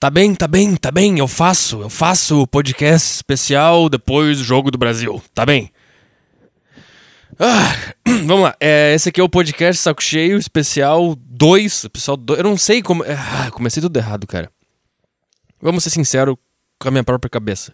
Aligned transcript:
Tá 0.00 0.10
bem, 0.10 0.34
tá 0.34 0.46
bem, 0.46 0.76
tá 0.76 0.92
bem, 0.92 1.18
eu 1.18 1.26
faço, 1.26 1.80
eu 1.80 1.90
faço 1.90 2.42
o 2.42 2.46
podcast 2.46 3.16
especial 3.16 3.88
depois 3.88 4.38
do 4.38 4.44
Jogo 4.44 4.70
do 4.70 4.78
Brasil, 4.78 5.20
tá 5.34 5.44
bem. 5.44 5.72
Ah, 7.36 7.94
vamos 8.24 8.42
lá, 8.42 8.56
é, 8.60 8.94
esse 8.94 9.08
aqui 9.08 9.20
é 9.20 9.24
o 9.24 9.28
podcast 9.28 9.82
Saco 9.82 10.02
Cheio, 10.02 10.38
especial 10.38 11.16
2, 11.16 11.72
especial 11.72 12.16
2, 12.16 12.38
eu 12.38 12.44
não 12.44 12.56
sei 12.56 12.80
como... 12.80 13.02
Ah, 13.02 13.50
comecei 13.50 13.80
tudo 13.80 13.96
errado, 13.96 14.24
cara. 14.24 14.50
Vamos 15.60 15.82
ser 15.82 15.90
sinceros 15.90 16.36
com 16.78 16.88
a 16.88 16.90
minha 16.92 17.02
própria 17.04 17.28
cabeça. 17.28 17.72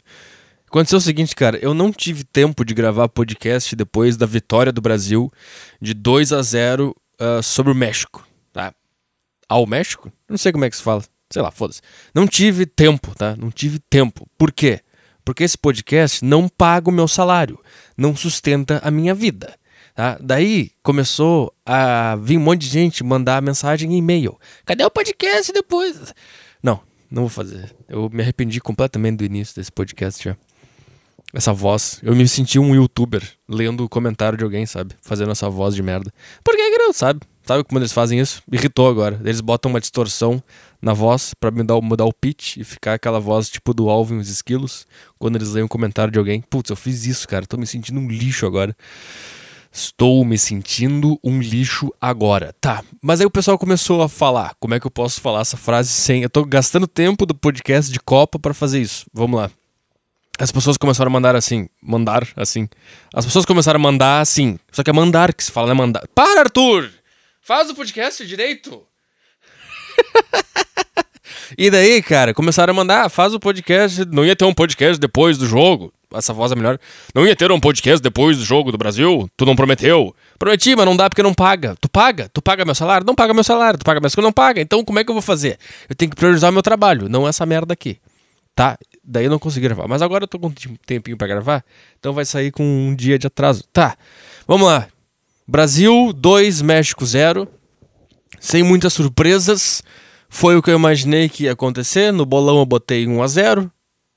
Aconteceu 0.67 0.99
o 0.99 1.03
seguinte, 1.03 1.37
cara, 1.37 1.57
eu 1.59 1.73
não 1.73 1.93
tive 1.93 2.25
tempo 2.25 2.65
de 2.65 2.75
gravar 2.75 3.09
podcast 3.09 3.77
depois 3.77 4.17
da 4.17 4.27
vitória 4.27 4.73
do 4.73 4.81
Brasil 4.81 5.31
de 5.81 5.95
2 5.95 6.33
a 6.33 6.43
0 6.43 6.97
uh, 7.21 7.43
sobre 7.43 7.71
o 7.71 7.75
México, 7.77 8.27
tá? 8.53 8.75
Ao 9.49 9.67
México? 9.67 10.11
Não 10.29 10.37
sei 10.37 10.51
como 10.51 10.65
é 10.65 10.71
que 10.71 10.77
se 10.77 10.83
fala. 10.83 11.05
Sei 11.35 11.43
lá, 11.43 11.51
foda-se. 11.51 11.81
Não 12.15 12.29
tive 12.29 12.65
tempo, 12.65 13.13
tá? 13.17 13.35
Não 13.35 13.51
tive 13.51 13.81
tempo. 13.91 14.25
Por 14.39 14.53
quê? 14.53 14.79
Porque 15.25 15.43
esse 15.43 15.59
podcast 15.59 16.25
não 16.25 16.49
paga 16.49 16.89
o 16.89 16.93
meu 16.93 17.09
salário, 17.09 17.59
não 17.97 18.15
sustenta 18.15 18.81
a 18.85 18.89
minha 18.89 19.13
vida. 19.13 19.59
Tá? 19.97 20.17
Daí 20.21 20.71
começou 20.81 21.53
a 21.67 22.15
vir 22.23 22.39
um 22.39 22.41
monte 22.41 22.61
de 22.61 22.69
gente 22.69 23.03
mandar 23.03 23.43
mensagem 23.43 23.93
e 23.93 23.97
e-mail. 23.97 24.39
Cadê 24.65 24.85
o 24.85 24.91
podcast 24.93 25.53
depois? 25.53 26.15
Não, 26.63 26.81
não 27.11 27.23
vou 27.23 27.29
fazer. 27.29 27.75
Eu 27.89 28.09
me 28.13 28.23
arrependi 28.23 28.61
completamente 28.61 29.17
do 29.17 29.25
início 29.25 29.57
desse 29.57 29.73
podcast 29.73 30.23
já. 30.23 30.37
Essa 31.33 31.53
voz. 31.53 31.99
Eu 32.01 32.15
me 32.15 32.29
senti 32.29 32.61
um 32.61 32.77
youtuber 32.77 33.29
lendo 33.49 33.83
o 33.83 33.89
comentário 33.89 34.39
de 34.39 34.45
alguém, 34.45 34.67
sabe? 34.67 34.95
Fazendo 35.03 35.33
essa 35.33 35.51
voz 35.51 35.75
de 35.75 35.83
merda. 35.83 36.15
Por 36.45 36.55
que 36.55 36.71
que 36.71 36.79
não, 36.79 36.93
sabe? 36.93 37.23
Sabe 37.45 37.63
como 37.63 37.79
eles 37.79 37.93
fazem 37.93 38.19
isso? 38.19 38.43
Irritou 38.51 38.89
agora. 38.89 39.21
Eles 39.23 39.41
botam 39.41 39.71
uma 39.71 39.81
distorção 39.81 40.43
na 40.81 40.95
voz 40.95 41.35
para 41.39 41.51
mudar, 41.51 41.81
mudar 41.81 42.05
o 42.07 42.13
pitch 42.13 42.57
e 42.57 42.65
ficar 42.65 42.95
aquela 42.95 43.21
voz 43.21 43.51
tipo 43.51 43.75
do 43.75 43.91
Alvin 43.91 44.17
os 44.17 44.31
esquilos 44.31 44.87
quando 45.19 45.37
eles 45.37 45.51
leem 45.51 45.65
um 45.65 45.69
comentário 45.69 46.11
de 46.11 46.19
alguém. 46.19 46.41
Putz, 46.41 46.71
eu 46.71 46.77
fiz 46.77 47.05
isso, 47.05 47.29
cara. 47.29 47.47
Tô 47.47 47.59
me 47.59 47.67
sentindo 47.67 48.01
um 48.01 48.09
lixo 48.09 48.47
agora. 48.47 48.75
Estou 49.71 50.25
me 50.25 50.39
sentindo 50.39 51.19
um 51.23 51.41
lixo 51.41 51.93
agora. 52.01 52.55
Tá, 52.61 52.83
mas 53.03 53.21
aí 53.21 53.27
o 53.27 53.31
pessoal 53.31 53.59
começou 53.59 54.03
a 54.03 54.09
falar. 54.09 54.55
Como 54.59 54.73
é 54.73 54.81
que 54.81 54.87
eu 54.87 54.91
posso 54.91 55.21
falar 55.21 55.41
essa 55.41 55.57
frase 55.57 55.91
sem. 55.91 56.23
Eu 56.23 56.31
tô 56.31 56.45
gastando 56.45 56.87
tempo 56.87 57.27
do 57.27 57.35
podcast 57.35 57.93
de 57.93 58.01
Copa 58.01 58.39
para 58.39 58.55
fazer 58.55 58.81
isso. 58.81 59.05
Vamos 59.13 59.39
lá. 59.39 59.51
As 60.39 60.51
pessoas 60.51 60.77
começaram 60.77 61.11
a 61.11 61.13
mandar 61.13 61.37
assim. 61.37 61.69
Mandar 61.83 62.27
assim. 62.37 62.69
As 63.13 63.27
pessoas 63.27 63.45
começaram 63.45 63.79
a 63.79 63.83
mandar 63.83 64.21
assim. 64.21 64.59
Só 64.73 64.83
que 64.83 64.91
é 64.91 64.93
mandar 64.93 65.35
que 65.35 65.45
se 65.45 65.51
fala, 65.53 65.67
não 65.67 65.75
é 65.75 65.79
mandar. 65.79 66.09
Para, 66.15 66.43
Arthur! 66.43 66.91
Faz 67.45 67.69
o 67.69 67.75
podcast 67.75 68.27
direito. 68.27 68.83
e 71.59 71.71
daí, 71.71 72.03
cara, 72.03 72.33
começaram 72.33 72.71
a 72.71 72.75
mandar, 72.75 73.11
faz 73.11 73.35
o 73.35 73.39
podcast. 73.39 74.03
Não 74.07 74.25
ia 74.25 74.35
ter 74.35 74.47
um 74.47 74.55
podcast 74.55 74.99
depois 74.99 75.37
do 75.37 75.47
jogo. 75.47 75.93
Essa 76.15 76.33
voz 76.33 76.53
é 76.53 76.55
melhor. 76.55 76.79
Não 77.15 77.27
ia 77.27 77.37
ter 77.37 77.53
um 77.53 77.61
podcast 77.61 78.03
depois 78.03 78.39
do 78.39 78.45
jogo 78.47 78.73
do 78.73 78.79
Brasil. 78.79 79.29
Tu 79.37 79.45
não 79.45 79.55
prometeu. 79.55 80.17
Prometi, 80.39 80.75
mas 80.75 80.87
não 80.87 80.97
dá 80.97 81.11
porque 81.11 81.23
não 81.23 81.35
paga. 81.35 81.77
Tu 81.79 81.87
paga? 81.87 82.31
Tu 82.33 82.41
paga 82.41 82.65
meu 82.65 82.75
salário? 82.75 83.07
Não 83.07 83.15
paga 83.15 83.35
meu 83.35 83.45
salário. 83.45 83.79
Tu 83.79 83.85
paga 83.85 84.01
meu 84.01 84.09
salário? 84.09 84.27
Não 84.27 84.33
paga. 84.33 84.63
Então 84.63 84.83
como 84.83 84.99
é 84.99 85.05
que 85.05 85.11
eu 85.11 85.15
vou 85.15 85.21
fazer? 85.21 85.59
Eu 85.87 85.95
tenho 85.95 86.11
que 86.11 86.17
priorizar 86.17 86.51
meu 86.51 86.63
trabalho, 86.63 87.11
não 87.11 87.29
essa 87.29 87.45
merda 87.45 87.75
aqui. 87.75 88.01
Tá? 88.57 88.79
Daí 89.05 89.27
eu 89.27 89.31
não 89.31 89.39
consegui 89.39 89.67
gravar. 89.67 89.87
Mas 89.87 90.01
agora 90.01 90.25
eu 90.25 90.29
tô 90.29 90.39
com 90.39 90.47
um 90.47 90.77
tempinho 90.87 91.19
pra 91.19 91.27
gravar. 91.27 91.63
Então 92.01 92.15
vai 92.15 92.25
sair 92.25 92.51
com 92.51 92.65
um 92.65 92.95
dia 92.95 93.19
de 93.19 93.27
atraso. 93.27 93.65
Tá. 93.71 93.99
Vamos 94.47 94.67
lá. 94.67 94.89
Brasil 95.47 96.13
2, 96.13 96.63
México 96.63 97.05
0. 97.05 97.49
Sem 98.41 98.63
muitas 98.63 98.93
surpresas. 98.93 99.83
Foi 100.29 100.57
o 100.57 100.63
que 100.63 100.71
eu 100.71 100.77
imaginei 100.77 101.29
que 101.29 101.45
ia 101.45 101.53
acontecer. 101.53 102.13
No 102.13 102.25
bolão 102.25 102.59
eu 102.59 102.67
botei 102.67 103.07
1 103.07 103.23
a 103.23 103.27
0. 103.27 103.73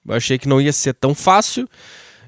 Eu 0.08 0.16
achei 0.16 0.38
que 0.38 0.48
não 0.48 0.62
ia 0.62 0.72
ser 0.72 0.94
tão 0.94 1.14
fácil. 1.14 1.68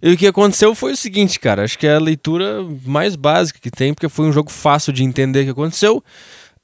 E 0.01 0.13
o 0.13 0.17
que 0.17 0.27
aconteceu 0.27 0.73
foi 0.75 0.93
o 0.93 0.97
seguinte, 0.97 1.39
cara. 1.39 1.63
Acho 1.63 1.77
que 1.77 1.87
é 1.87 1.95
a 1.95 1.99
leitura 1.99 2.63
mais 2.85 3.15
básica 3.15 3.59
que 3.59 3.71
tem, 3.71 3.93
porque 3.93 4.09
foi 4.09 4.25
um 4.25 4.31
jogo 4.31 4.49
fácil 4.49 4.93
de 4.93 5.03
entender 5.03 5.41
o 5.41 5.45
que 5.45 5.51
aconteceu. 5.51 6.03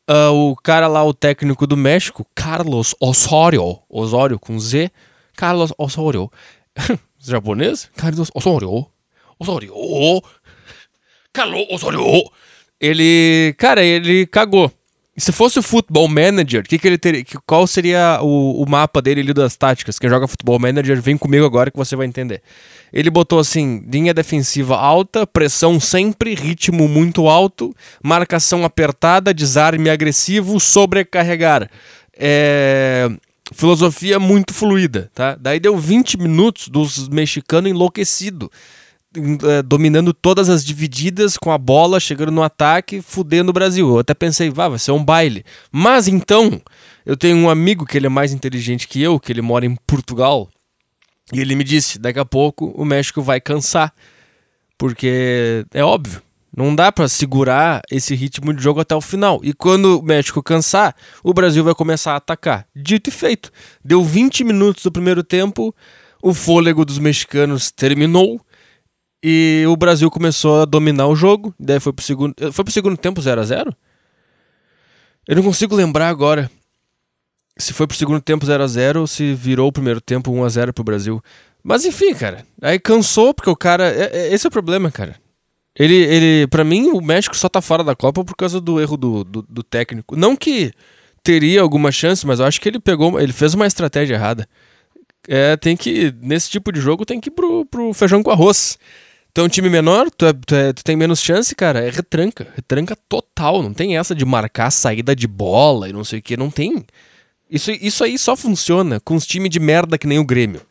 Uh, 0.09 0.51
o 0.51 0.55
cara 0.55 0.87
lá, 0.87 1.03
o 1.03 1.13
técnico 1.13 1.65
do 1.65 1.75
México, 1.75 2.25
Carlos 2.35 2.93
Osorio, 2.99 3.79
Osório 3.89 4.37
com 4.37 4.59
Z, 4.59 4.91
Carlos 5.35 5.73
Osorio, 5.77 6.31
japonês? 7.17 7.89
Carlos 7.95 8.29
Osorio, 8.33 8.85
Osorio, 9.39 9.73
Carlos 11.35 11.67
Osorio. 11.69 12.31
Ele, 12.79 13.53
cara, 13.57 13.83
ele 13.83 14.25
cagou. 14.25 14.71
Se 15.17 15.31
fosse 15.31 15.59
o 15.59 15.63
Football 15.63 16.09
Manager, 16.09 16.63
que 16.63 16.77
que 16.77 16.87
ele 16.87 16.97
teria, 16.97 17.23
qual 17.45 17.65
seria 17.65 18.19
o, 18.21 18.61
o 18.61 18.69
mapa 18.69 19.01
dele 19.01 19.21
ali 19.21 19.33
das 19.33 19.55
táticas? 19.55 19.97
Quem 19.97 20.09
joga 20.09 20.27
Football 20.27 20.59
Manager, 20.59 21.01
vem 21.01 21.17
comigo 21.17 21.45
agora 21.45 21.71
que 21.71 21.77
você 21.77 21.95
vai 21.95 22.05
entender. 22.05 22.41
Ele 22.91 23.09
botou 23.09 23.39
assim: 23.39 23.81
linha 23.89 24.13
defensiva 24.13 24.75
alta, 24.75 25.25
pressão 25.25 25.79
sempre, 25.79 26.35
ritmo 26.35 26.87
muito 26.87 27.29
alto, 27.29 27.73
marcação 28.03 28.65
apertada, 28.65 29.33
desarme 29.33 29.89
agressivo, 29.89 30.59
sobrecarregar. 30.59 31.69
É, 32.17 33.09
filosofia 33.53 34.19
muito 34.19 34.53
fluida, 34.53 35.09
tá? 35.13 35.37
Daí 35.39 35.61
deu 35.61 35.77
20 35.77 36.17
minutos 36.17 36.67
dos 36.67 37.07
mexicanos 37.07 37.71
enlouquecido 37.71 38.51
dominando 39.65 40.13
todas 40.13 40.49
as 40.49 40.63
divididas 40.63 41.37
com 41.37 41.51
a 41.51 41.57
bola, 41.57 41.99
chegando 41.99 42.31
no 42.31 42.43
ataque, 42.43 43.01
fudendo 43.01 43.49
o 43.49 43.53
Brasil. 43.53 43.87
Eu 43.87 43.99
até 43.99 44.13
pensei, 44.13 44.49
vá, 44.49 44.69
vai 44.69 44.79
ser 44.79 44.91
um 44.91 45.03
baile. 45.03 45.43
Mas 45.71 46.07
então, 46.07 46.61
eu 47.05 47.15
tenho 47.15 47.37
um 47.37 47.49
amigo 47.49 47.85
que 47.85 47.97
ele 47.97 48.07
é 48.07 48.09
mais 48.09 48.33
inteligente 48.33 48.87
que 48.87 49.01
eu, 49.01 49.19
que 49.19 49.31
ele 49.31 49.41
mora 49.41 49.65
em 49.65 49.75
Portugal, 49.87 50.49
e 51.33 51.39
ele 51.39 51.55
me 51.55 51.63
disse: 51.63 51.97
daqui 51.97 52.19
a 52.19 52.25
pouco 52.25 52.67
o 52.75 52.85
México 52.85 53.21
vai 53.21 53.41
cansar. 53.41 53.93
Porque 54.77 55.65
é 55.73 55.83
óbvio, 55.83 56.21
não 56.55 56.75
dá 56.75 56.91
para 56.91 57.07
segurar 57.07 57.81
esse 57.89 58.13
ritmo 58.13 58.53
de 58.53 58.61
jogo 58.61 58.79
até 58.79 58.95
o 58.95 59.01
final. 59.01 59.39
E 59.43 59.53
quando 59.53 59.99
o 59.99 60.03
México 60.03 60.43
cansar, 60.43 60.95
o 61.23 61.33
Brasil 61.33 61.63
vai 61.63 61.73
começar 61.73 62.13
a 62.13 62.17
atacar. 62.17 62.67
Dito 62.75 63.09
e 63.09 63.11
feito. 63.11 63.51
Deu 63.83 64.03
20 64.03 64.43
minutos 64.43 64.83
do 64.83 64.91
primeiro 64.91 65.23
tempo, 65.23 65.73
o 66.21 66.33
fôlego 66.33 66.85
dos 66.85 66.99
mexicanos 66.99 67.71
terminou 67.71 68.41
e 69.27 69.65
o 69.65 69.75
Brasil 69.75 70.11
começou 70.11 70.61
a 70.61 70.65
dominar 70.65 71.07
o 71.07 71.15
jogo. 71.15 71.51
Daí 71.59 71.79
foi 71.79 71.91
pro 71.91 72.05
segundo. 72.05 72.35
Foi 72.51 72.63
pro 72.63 72.71
segundo 72.71 72.95
tempo 72.95 73.19
0 73.19 73.41
a 73.41 73.43
0 73.43 73.75
Eu 75.27 75.35
não 75.35 75.41
consigo 75.41 75.75
lembrar 75.75 76.09
agora 76.09 76.47
se 77.57 77.73
foi 77.73 77.87
pro 77.87 77.97
segundo 77.97 78.21
tempo 78.21 78.45
0 78.45 78.61
a 78.63 78.67
0 78.67 78.99
ou 79.01 79.07
se 79.07 79.33
virou 79.33 79.67
o 79.67 79.71
primeiro 79.71 79.99
tempo 79.99 80.31
1 80.31 80.43
a 80.43 80.49
0 80.49 80.73
pro 80.73 80.83
Brasil. 80.83 81.23
Mas 81.63 81.85
enfim, 81.85 82.13
cara. 82.13 82.45
Aí 82.61 82.77
cansou, 82.77 83.33
porque 83.33 83.49
o 83.49 83.55
cara. 83.55 83.87
É, 83.87 84.11
é, 84.15 84.33
esse 84.33 84.45
é 84.45 84.49
o 84.49 84.51
problema, 84.51 84.91
cara. 84.91 85.15
Ele, 85.75 85.95
ele, 85.95 86.47
para 86.47 86.63
mim, 86.63 86.89
o 86.89 87.01
México 87.01 87.35
só 87.35 87.49
tá 87.49 87.61
fora 87.61 87.83
da 87.83 87.95
Copa 87.95 88.23
por 88.23 88.35
causa 88.35 88.61
do 88.61 88.79
erro 88.79 88.95
do, 88.95 89.23
do, 89.23 89.41
do, 89.41 89.63
técnico. 89.63 90.15
Não 90.15 90.35
que 90.35 90.71
teria 91.23 91.61
alguma 91.61 91.91
chance, 91.91 92.27
mas 92.27 92.39
eu 92.39 92.45
acho 92.45 92.61
que 92.61 92.69
ele 92.69 92.79
pegou, 92.79 93.19
ele 93.19 93.33
fez 93.33 93.55
uma 93.55 93.65
estratégia 93.65 94.13
errada. 94.13 94.47
É, 95.27 95.57
tem 95.57 95.75
que, 95.75 96.13
nesse 96.21 96.51
tipo 96.51 96.71
de 96.71 96.79
jogo, 96.79 97.03
tem 97.03 97.19
que 97.19 97.29
ir 97.29 97.31
pro, 97.31 97.65
pro 97.65 97.91
feijão 97.91 98.21
com 98.21 98.29
arroz. 98.29 98.77
Tu 99.35 99.41
é 99.41 99.43
um 99.43 99.49
time 99.49 99.69
menor, 99.69 100.09
tu, 100.09 100.25
é, 100.25 100.31
tu, 100.31 100.55
é, 100.55 100.71
tu, 100.71 100.81
tem 100.81 100.95
menos 100.95 101.19
chance, 101.19 101.53
cara. 101.53 101.85
É 101.85 101.89
retranca. 101.89 102.47
Retranca 102.55 102.95
total. 103.09 103.61
Não 103.61 103.73
tem 103.73 103.97
essa 103.97 104.15
de 104.15 104.23
marcar 104.23 104.71
saída 104.71 105.13
de 105.13 105.27
bola 105.27 105.89
e 105.89 105.93
não 105.93 106.05
sei 106.05 106.19
o 106.19 106.21
que. 106.21 106.37
Não 106.37 106.49
tem. 106.49 106.85
Isso, 107.51 107.69
isso 107.69 108.01
aí 108.05 108.17
só 108.17 108.37
funciona 108.37 108.97
com 109.01 109.13
os 109.13 109.27
times 109.27 109.49
de 109.49 109.59
merda 109.59 109.97
que 109.97 110.07
nem 110.07 110.17
o 110.19 110.23
Grêmio. 110.23 110.61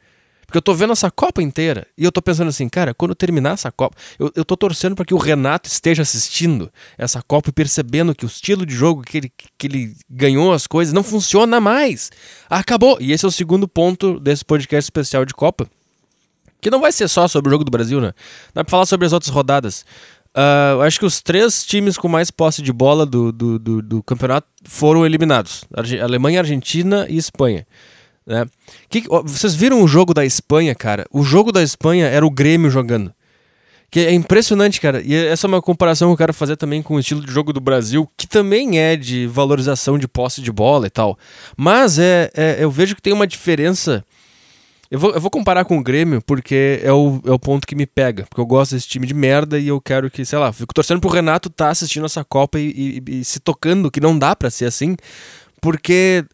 Porque 0.47 0.57
eu 0.57 0.63
tô 0.63 0.73
vendo 0.73 0.95
essa 0.95 1.11
Copa 1.11 1.43
inteira 1.43 1.87
e 1.99 2.05
eu 2.05 2.11
tô 2.11 2.23
pensando 2.23 2.49
assim, 2.49 2.67
cara, 2.67 2.95
quando 2.95 3.15
terminar 3.15 3.53
essa 3.53 3.71
Copa, 3.71 3.99
eu, 4.19 4.33
eu 4.35 4.47
tô 4.47 4.57
torcendo 4.57 4.97
para 4.97 5.05
que 5.05 5.13
o 5.13 5.19
Renato 5.19 5.69
esteja 5.69 6.01
assistindo 6.01 6.73
essa 6.97 7.21
Copa 7.21 7.51
e 7.51 7.53
percebendo 7.53 8.15
que 8.15 8.25
o 8.25 8.27
estilo 8.27 8.65
de 8.65 8.75
jogo 8.75 9.03
que 9.03 9.19
ele, 9.19 9.33
que 9.59 9.67
ele 9.67 9.95
ganhou 10.09 10.55
as 10.55 10.67
coisas 10.67 10.95
não 10.95 11.03
funciona 11.03 11.61
mais. 11.61 12.11
Acabou. 12.49 12.97
E 12.99 13.13
esse 13.13 13.27
é 13.27 13.29
o 13.29 13.31
segundo 13.31 13.69
ponto 13.69 14.19
desse 14.19 14.43
podcast 14.43 14.87
especial 14.87 15.27
de 15.27 15.35
Copa. 15.35 15.69
Que 16.65 16.71
não 16.71 16.81
vai 16.81 16.91
ser 16.91 17.09
só 17.09 17.29
sobre 17.29 17.51
o 17.51 17.53
jogo 17.53 17.63
do 17.63 17.71
Brasil, 17.71 18.01
né? 18.01 18.15
Dá 18.55 18.65
pra 18.65 18.71
falar 18.71 18.87
sobre 18.87 19.05
as 19.05 19.13
outras 19.13 19.31
rodadas. 19.31 19.85
Uh, 20.35 20.81
acho 20.81 20.99
que 20.99 21.05
os 21.05 21.21
três 21.21 21.63
times 21.63 21.99
com 21.99 22.09
mais 22.09 22.31
posse 22.31 22.63
de 22.63 22.73
bola 22.73 23.05
do, 23.05 23.31
do, 23.31 23.59
do, 23.59 23.83
do 23.83 24.03
campeonato 24.03 24.47
foram 24.65 25.05
eliminados: 25.05 25.67
Alemanha, 26.03 26.41
Argentina 26.41 27.05
e 27.07 27.19
Espanha. 27.19 27.67
Né? 28.27 28.47
Que, 28.89 29.05
vocês 29.27 29.55
viram 29.55 29.83
o 29.83 29.87
jogo 29.87 30.15
da 30.15 30.25
Espanha, 30.25 30.75
cara? 30.75 31.05
O 31.13 31.23
jogo 31.23 31.53
da 31.53 31.63
Espanha 31.63 32.07
era 32.07 32.25
o 32.25 32.31
Grêmio 32.31 32.71
jogando. 32.71 33.13
Que 33.91 34.01
é 34.01 34.15
impressionante, 34.15 34.81
cara. 34.81 35.03
E 35.05 35.15
essa 35.15 35.47
é 35.47 35.49
uma 35.49 35.61
comparação 35.61 36.09
que 36.09 36.13
eu 36.15 36.17
quero 36.17 36.33
fazer 36.33 36.57
também 36.57 36.81
com 36.81 36.95
o 36.95 36.99
estilo 36.99 37.21
de 37.21 37.31
jogo 37.31 37.53
do 37.53 37.61
Brasil, 37.61 38.11
que 38.17 38.27
também 38.27 38.79
é 38.79 38.97
de 38.97 39.27
valorização 39.27 39.99
de 39.99 40.09
posse 40.09 40.41
de 40.41 40.51
bola 40.51 40.87
e 40.87 40.91
tal. 40.91 41.19
Mas 41.59 41.99
é, 41.99 42.31
é 42.35 42.57
eu 42.59 42.71
vejo 42.71 42.97
que 42.97 43.03
tem 43.03 43.13
uma 43.13 43.27
diferença 43.27 44.03
eu 44.91 44.99
vou, 44.99 45.11
eu 45.13 45.21
vou 45.21 45.31
comparar 45.31 45.65
com 45.65 45.79
o 45.79 45.83
Grêmio 45.83 46.23
porque 46.23 46.81
é 46.83 46.93
o, 46.93 47.21
é 47.25 47.31
o 47.31 47.39
ponto 47.39 47.67
que 47.67 47.75
me 47.75 47.87
pega. 47.87 48.25
Porque 48.29 48.41
eu 48.41 48.47
gosto 48.47 48.75
desse 48.75 48.89
time 48.89 49.07
de 49.07 49.15
merda 49.15 49.59
e 49.59 49.69
eu 49.69 49.81
quero 49.81 50.11
que, 50.11 50.25
sei 50.25 50.39
lá, 50.39 50.53
fico 50.53 50.75
torcendo 50.75 51.01
pro 51.01 51.11
Renato 51.11 51.51
tá 51.51 51.71
assistindo 51.71 52.07
essa 52.07 52.25
Copa 52.25 52.59
e, 52.59 53.03
e, 53.07 53.21
e 53.21 53.25
se 53.25 53.41
tocando 53.41 53.91
que 53.91 54.01
não 54.01 54.19
dá 54.19 54.37
para 54.37 54.51
ser 54.51 54.67
assim. 54.67 54.97
Porque, 55.61 56.25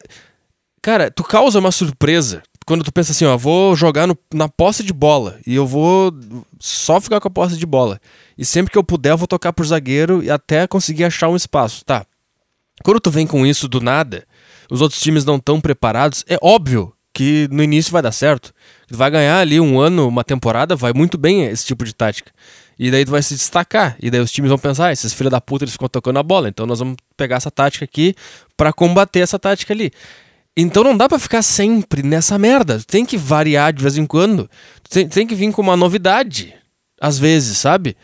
cara, 0.83 1.11
tu 1.11 1.23
causa 1.23 1.59
uma 1.59 1.71
surpresa 1.71 2.43
quando 2.67 2.85
tu 2.85 2.93
pensa 2.93 3.11
assim, 3.11 3.25
ó, 3.25 3.37
vou 3.37 3.75
jogar 3.75 4.07
no, 4.07 4.17
na 4.33 4.49
posse 4.49 4.85
de 4.85 4.93
bola 4.93 5.41
e 5.45 5.57
eu 5.57 5.67
vou 5.67 6.13
só 6.61 7.01
ficar 7.01 7.21
com 7.21 7.27
a 7.27 7.31
posse 7.31 7.57
de 7.57 7.67
bola. 7.67 8.01
E 8.39 8.45
sempre 8.45 8.71
que 8.71 8.79
eu 8.79 8.85
puder, 8.85 9.11
eu 9.11 9.19
vou 9.19 9.27
tocar 9.27 9.53
pro 9.53 9.65
zagueiro 9.65 10.23
e 10.23 10.31
até 10.31 10.69
conseguir 10.69 11.05
achar 11.05 11.29
um 11.29 11.35
espaço. 11.35 11.85
Tá. 11.85 12.07
Quando 12.85 13.01
tu 13.01 13.11
vem 13.11 13.27
com 13.27 13.45
isso 13.45 13.67
do 13.67 13.81
nada, 13.81 14.25
os 14.71 14.81
outros 14.81 15.01
times 15.01 15.25
não 15.25 15.37
estão 15.37 15.61
preparados, 15.61 16.25
é 16.29 16.39
óbvio 16.41 16.93
que 17.13 17.49
no 17.51 17.63
início 17.63 17.93
vai 17.93 18.03
dar 18.03 18.13
certo. 18.13 18.53
Tu 18.89 18.97
vai 18.97 19.11
ganhar 19.11 19.39
ali 19.39 19.61
um 19.61 19.79
ano, 19.81 20.09
uma 20.09 20.25
temporada, 20.25 20.77
vai 20.77 20.93
muito 20.93 21.19
bem 21.19 21.45
esse 21.45 21.65
tipo 21.65 21.85
de 21.85 21.95
tática. 21.95 22.33
E 22.79 22.91
daí 22.91 23.05
tu 23.05 23.11
vai 23.11 23.23
se 23.23 23.35
destacar. 23.35 23.97
E 24.01 24.11
daí 24.11 24.21
os 24.21 24.33
times 24.33 24.49
vão 24.49 24.59
pensar, 24.59 24.87
ah, 24.87 24.93
esses 24.93 25.13
filhos 25.13 25.31
da 25.31 25.41
puta 25.41 25.65
eles 25.65 25.73
ficam 25.73 25.89
tocando 25.89 26.19
a 26.19 26.23
bola. 26.23 26.49
Então 26.49 26.67
nós 26.67 26.79
vamos 26.79 26.97
pegar 27.17 27.37
essa 27.37 27.51
tática 27.51 27.85
aqui 27.85 28.15
para 28.57 28.73
combater 28.73 29.21
essa 29.21 29.39
tática 29.39 29.73
ali. 29.73 29.93
Então 30.57 30.83
não 30.83 30.97
dá 30.97 31.09
para 31.09 31.19
ficar 31.19 31.43
sempre 31.43 32.03
nessa 32.03 32.39
merda. 32.39 32.79
Tu 32.79 32.87
tem 32.87 33.05
que 33.05 33.19
variar 33.19 33.73
de 33.73 33.83
vez 33.83 33.99
em 33.99 34.07
quando. 34.07 34.49
Tu 34.83 34.91
tem, 34.91 35.09
tem 35.09 35.27
que 35.27 35.35
vir 35.35 35.53
com 35.53 35.61
uma 35.61 35.77
novidade. 35.77 36.55
Às 37.01 37.19
vezes, 37.19 37.59
sabe? 37.59 37.97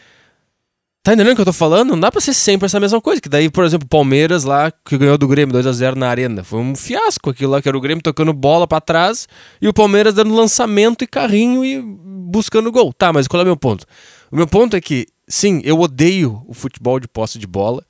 Tá 1.06 1.12
entendendo 1.12 1.34
o 1.34 1.36
que 1.36 1.42
eu 1.42 1.46
tô 1.46 1.52
falando? 1.52 1.90
Não 1.90 2.00
dá 2.00 2.10
pra 2.10 2.20
ser 2.20 2.34
sempre 2.34 2.66
essa 2.66 2.80
mesma 2.80 3.00
coisa. 3.00 3.20
Que 3.20 3.28
daí, 3.28 3.48
por 3.48 3.64
exemplo, 3.64 3.86
Palmeiras 3.86 4.42
lá, 4.42 4.72
que 4.72 4.98
ganhou 4.98 5.16
do 5.16 5.28
Grêmio 5.28 5.52
2 5.52 5.64
a 5.64 5.70
0 5.70 5.96
na 5.96 6.08
arena. 6.08 6.42
Foi 6.42 6.58
um 6.58 6.74
fiasco 6.74 7.30
aquilo 7.30 7.52
lá, 7.52 7.62
que 7.62 7.68
era 7.68 7.78
o 7.78 7.80
Grêmio 7.80 8.02
tocando 8.02 8.32
bola 8.32 8.66
para 8.66 8.80
trás 8.80 9.28
e 9.62 9.68
o 9.68 9.72
Palmeiras 9.72 10.14
dando 10.14 10.34
lançamento 10.34 11.04
e 11.04 11.06
carrinho 11.06 11.64
e 11.64 11.80
buscando 11.80 12.72
gol. 12.72 12.92
Tá, 12.92 13.12
mas 13.12 13.28
qual 13.28 13.40
é 13.40 13.44
o 13.44 13.46
meu 13.46 13.56
ponto? 13.56 13.86
O 14.32 14.36
meu 14.36 14.48
ponto 14.48 14.74
é 14.74 14.80
que, 14.80 15.06
sim, 15.28 15.60
eu 15.62 15.78
odeio 15.78 16.42
o 16.44 16.52
futebol 16.52 16.98
de 16.98 17.06
posse 17.06 17.38
de 17.38 17.46
bola. 17.46 17.84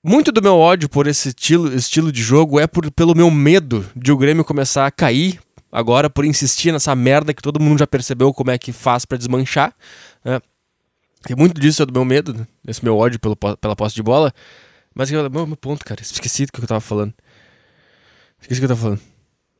Muito 0.00 0.30
do 0.30 0.40
meu 0.40 0.54
ódio 0.54 0.88
por 0.88 1.08
esse 1.08 1.30
estilo, 1.30 1.74
estilo 1.74 2.12
de 2.12 2.22
jogo 2.22 2.60
é 2.60 2.68
por, 2.68 2.88
pelo 2.92 3.16
meu 3.16 3.32
medo 3.32 3.84
de 3.96 4.12
o 4.12 4.16
Grêmio 4.16 4.44
começar 4.44 4.86
a 4.86 4.92
cair 4.92 5.40
agora 5.72 6.08
por 6.08 6.24
insistir 6.24 6.70
nessa 6.70 6.94
merda 6.94 7.34
que 7.34 7.42
todo 7.42 7.58
mundo 7.58 7.80
já 7.80 7.86
percebeu 7.88 8.32
como 8.32 8.52
é 8.52 8.58
que 8.58 8.70
faz 8.70 9.04
para 9.04 9.18
desmanchar. 9.18 9.74
Né? 10.24 10.40
E 11.28 11.34
muito 11.34 11.60
disso 11.60 11.82
é 11.82 11.86
do 11.86 11.92
meu 11.92 12.04
medo, 12.04 12.32
né? 12.32 12.46
esse 12.66 12.84
meu 12.84 12.96
ódio 12.96 13.18
pelo, 13.18 13.36
pela 13.36 13.76
posse 13.76 13.94
de 13.94 14.02
bola. 14.02 14.32
Mas 14.94 15.10
eu, 15.10 15.28
meu, 15.30 15.46
meu 15.46 15.56
ponto, 15.56 15.84
cara, 15.84 16.00
esqueci 16.00 16.46
do 16.46 16.52
que 16.52 16.60
eu 16.60 16.66
tava 16.66 16.80
falando. 16.80 17.12
Esqueci 18.40 18.60
o 18.60 18.62
que 18.62 18.64
eu 18.64 18.76
tava 18.76 18.80
falando. 18.80 19.00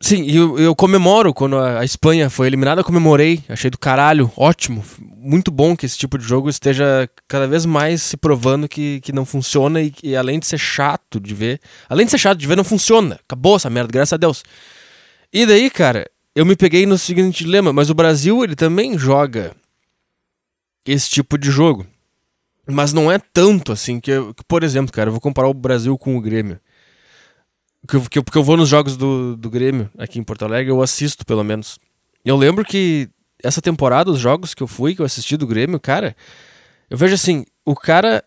Sim, 0.00 0.30
eu, 0.30 0.58
eu 0.58 0.74
comemoro 0.74 1.32
quando 1.32 1.56
a, 1.56 1.80
a 1.80 1.84
Espanha 1.84 2.28
foi 2.28 2.46
eliminada, 2.46 2.84
comemorei, 2.84 3.42
achei 3.48 3.70
do 3.70 3.78
caralho, 3.78 4.30
ótimo, 4.36 4.84
muito 5.16 5.50
bom 5.50 5.74
que 5.74 5.86
esse 5.86 5.96
tipo 5.96 6.18
de 6.18 6.24
jogo 6.24 6.50
esteja 6.50 7.08
cada 7.26 7.46
vez 7.46 7.64
mais 7.64 8.02
se 8.02 8.16
provando 8.16 8.68
que, 8.68 9.00
que 9.00 9.10
não 9.10 9.24
funciona 9.24 9.80
e, 9.80 9.94
e 10.02 10.14
além 10.14 10.38
de 10.38 10.46
ser 10.46 10.58
chato 10.58 11.18
de 11.18 11.34
ver, 11.34 11.60
além 11.88 12.04
de 12.04 12.10
ser 12.10 12.18
chato 12.18 12.38
de 12.38 12.46
ver, 12.46 12.56
não 12.56 12.64
funciona, 12.64 13.18
acabou 13.26 13.56
essa 13.56 13.70
merda, 13.70 13.90
graças 13.90 14.12
a 14.12 14.18
Deus. 14.18 14.44
E 15.32 15.46
daí, 15.46 15.70
cara, 15.70 16.06
eu 16.34 16.44
me 16.44 16.54
peguei 16.54 16.84
no 16.84 16.98
seguinte 16.98 17.42
dilema, 17.42 17.72
mas 17.72 17.88
o 17.88 17.94
Brasil, 17.94 18.44
ele 18.44 18.54
também 18.54 18.98
joga 18.98 19.56
esse 20.86 21.10
tipo 21.10 21.36
de 21.36 21.50
jogo, 21.50 21.86
mas 22.66 22.92
não 22.92 23.10
é 23.10 23.18
tanto 23.18 23.72
assim 23.72 24.00
que, 24.00 24.12
que 24.34 24.44
por 24.46 24.62
exemplo, 24.62 24.92
cara, 24.92 25.08
eu 25.08 25.12
vou 25.12 25.20
comparar 25.20 25.48
o 25.48 25.54
Brasil 25.54 25.96
com 25.98 26.16
o 26.16 26.20
Grêmio 26.20 26.60
que, 27.86 28.00
que, 28.08 28.22
porque 28.22 28.38
eu 28.38 28.42
vou 28.42 28.56
nos 28.56 28.68
jogos 28.68 28.96
do, 28.96 29.36
do 29.36 29.48
Grêmio 29.48 29.88
aqui 29.96 30.18
em 30.18 30.24
Porto 30.24 30.44
Alegre, 30.44 30.70
eu 30.70 30.82
assisto 30.82 31.24
pelo 31.24 31.44
menos. 31.44 31.78
Eu 32.24 32.36
lembro 32.36 32.64
que 32.64 33.08
essa 33.42 33.62
temporada, 33.62 34.10
os 34.10 34.18
jogos 34.18 34.52
que 34.52 34.62
eu 34.62 34.66
fui, 34.66 34.94
que 34.94 35.00
eu 35.00 35.06
assisti 35.06 35.36
do 35.36 35.46
Grêmio, 35.46 35.78
cara, 35.78 36.16
eu 36.90 36.98
vejo 36.98 37.14
assim, 37.14 37.44
o 37.64 37.74
cara 37.74 38.24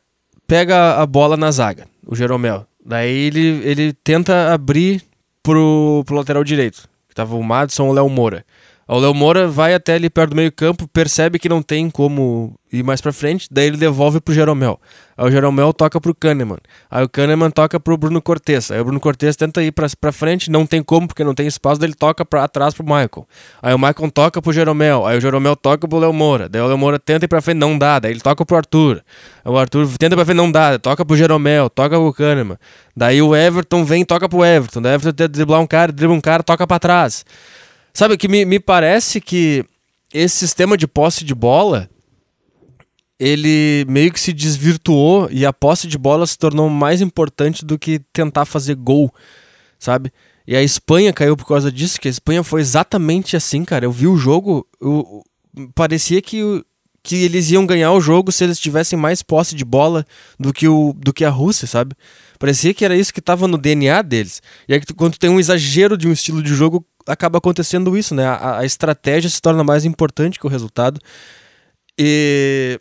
pega 0.47 0.95
a 0.95 1.05
bola 1.05 1.35
na 1.35 1.51
zaga, 1.51 1.87
o 2.05 2.15
Jeromel. 2.15 2.65
Daí 2.83 3.11
ele, 3.11 3.61
ele 3.63 3.93
tenta 3.93 4.53
abrir 4.53 5.03
pro, 5.43 6.03
pro 6.05 6.15
lateral 6.15 6.43
direito, 6.43 6.87
que 7.07 7.15
tava 7.15 7.35
o 7.35 7.43
Madison 7.43 7.85
ou 7.85 7.91
o 7.91 7.93
Léo 7.93 8.09
Moura. 8.09 8.45
O 8.91 8.97
Léo 8.97 9.13
Moura 9.13 9.47
vai 9.47 9.75
até 9.75 9.93
ali 9.93 10.09
perto 10.09 10.31
do 10.31 10.35
meio 10.35 10.51
campo, 10.51 10.87
percebe 10.87 11.37
que 11.37 11.47
não 11.47 11.61
tem 11.61 11.91
como 11.91 12.55
ir 12.73 12.81
mais 12.81 12.99
pra 12.99 13.13
frente, 13.13 13.47
daí 13.51 13.67
ele 13.67 13.77
devolve 13.77 14.19
pro 14.19 14.33
Jeromel. 14.33 14.81
Aí 15.15 15.27
o 15.27 15.31
Jeromel 15.31 15.71
toca 15.71 16.01
pro 16.01 16.15
Kahneman. 16.15 16.57
Aí 16.89 17.03
o 17.03 17.07
Kahneman 17.07 17.51
toca 17.51 17.79
pro 17.79 17.95
Bruno 17.95 18.19
Cortes. 18.19 18.71
Aí 18.71 18.81
o 18.81 18.83
Bruno 18.83 18.99
Cortes 18.99 19.35
tenta 19.35 19.61
ir 19.61 19.71
pra 19.71 20.11
frente, 20.11 20.49
não 20.49 20.65
tem 20.65 20.81
como, 20.81 21.07
porque 21.07 21.23
não 21.23 21.35
tem 21.35 21.45
espaço, 21.45 21.79
daí 21.79 21.89
ele 21.89 21.93
toca 21.93 22.25
pra 22.25 22.45
atrás 22.45 22.73
pro 22.73 22.83
Michael. 22.83 23.27
Aí 23.61 23.75
o 23.75 23.77
Michael 23.77 24.09
toca 24.11 24.41
pro 24.41 24.51
Jeromel. 24.51 25.05
Aí 25.05 25.19
o 25.19 25.21
Jeromel 25.21 25.55
toca 25.55 25.87
pro 25.87 25.99
Léo 25.99 26.11
Moura. 26.11 26.49
Daí 26.49 26.59
o 26.59 26.65
Léo 26.65 26.77
Moura 26.77 26.97
tenta 26.97 27.25
ir 27.25 27.27
pra 27.27 27.41
frente, 27.41 27.57
não 27.57 27.77
dá. 27.77 27.99
Daí 27.99 28.11
ele 28.11 28.21
toca 28.21 28.43
pro 28.43 28.57
Arthur. 28.57 29.03
Aí 29.45 29.51
o 29.51 29.55
Arthur 29.55 29.87
tenta 29.99 30.15
pra 30.15 30.25
frente, 30.25 30.37
não 30.37 30.51
dá. 30.51 30.79
Toca 30.79 31.05
pro 31.05 31.15
Jeromel, 31.15 31.69
toca 31.69 31.95
pro 31.95 32.11
Kahneman. 32.11 32.57
Daí 32.97 33.21
o 33.21 33.35
Everton 33.35 33.85
vem 33.85 34.03
toca 34.03 34.27
pro 34.27 34.43
Everton. 34.43 34.81
Daí 34.81 34.93
o 34.93 34.95
Everton 34.95 35.11
tenta 35.11 35.29
driblar 35.29 35.61
um 35.61 35.67
cara, 35.67 35.91
dribla 35.91 36.15
um 36.15 36.21
cara, 36.21 36.41
toca 36.41 36.65
pra 36.65 36.79
trás. 36.79 37.23
Sabe 37.99 38.15
que 38.15 38.29
me, 38.29 38.45
me 38.45 38.61
parece 38.61 39.19
que 39.19 39.65
esse 40.13 40.37
sistema 40.37 40.77
de 40.77 40.87
posse 40.87 41.25
de 41.25 41.35
bola 41.35 41.89
ele 43.19 43.83
meio 43.89 44.13
que 44.13 44.21
se 44.21 44.31
desvirtuou 44.31 45.27
e 45.29 45.45
a 45.45 45.51
posse 45.51 45.85
de 45.85 45.97
bola 45.97 46.25
se 46.25 46.37
tornou 46.37 46.69
mais 46.69 47.01
importante 47.01 47.65
do 47.65 47.77
que 47.77 47.99
tentar 48.13 48.45
fazer 48.45 48.75
gol, 48.75 49.13
sabe? 49.77 50.13
E 50.47 50.55
a 50.55 50.63
Espanha 50.63 51.11
caiu 51.11 51.35
por 51.35 51.45
causa 51.45 51.69
disso, 51.69 51.99
que 51.99 52.07
a 52.07 52.11
Espanha 52.11 52.41
foi 52.41 52.61
exatamente 52.61 53.35
assim, 53.35 53.65
cara. 53.65 53.83
Eu 53.83 53.91
vi 53.91 54.07
o 54.07 54.15
jogo, 54.15 54.65
eu, 54.79 55.21
parecia 55.75 56.21
que, 56.21 56.63
que 57.03 57.17
eles 57.17 57.51
iam 57.51 57.65
ganhar 57.65 57.91
o 57.91 57.99
jogo 57.99 58.31
se 58.31 58.45
eles 58.45 58.61
tivessem 58.61 58.97
mais 58.97 59.21
posse 59.21 59.53
de 59.53 59.65
bola 59.65 60.05
do 60.39 60.53
que, 60.53 60.69
o, 60.69 60.93
do 60.93 61.11
que 61.11 61.25
a 61.25 61.29
Rússia, 61.29 61.67
sabe? 61.67 61.93
Parecia 62.39 62.73
que 62.73 62.85
era 62.85 62.95
isso 62.95 63.13
que 63.13 63.19
estava 63.19 63.45
no 63.45 63.57
DNA 63.57 64.01
deles. 64.03 64.41
E 64.69 64.73
aí, 64.73 64.81
quando 64.95 65.17
tem 65.17 65.29
um 65.29 65.37
exagero 65.37 65.97
de 65.97 66.07
um 66.07 66.13
estilo 66.13 66.41
de 66.41 66.55
jogo, 66.55 66.85
acaba 67.05 67.37
acontecendo 67.37 67.97
isso, 67.97 68.13
né? 68.13 68.25
A, 68.25 68.59
a 68.59 68.65
estratégia 68.65 69.29
se 69.29 69.41
torna 69.41 69.63
mais 69.63 69.85
importante 69.85 70.39
que 70.39 70.45
o 70.45 70.49
resultado. 70.49 70.99
E, 71.97 72.79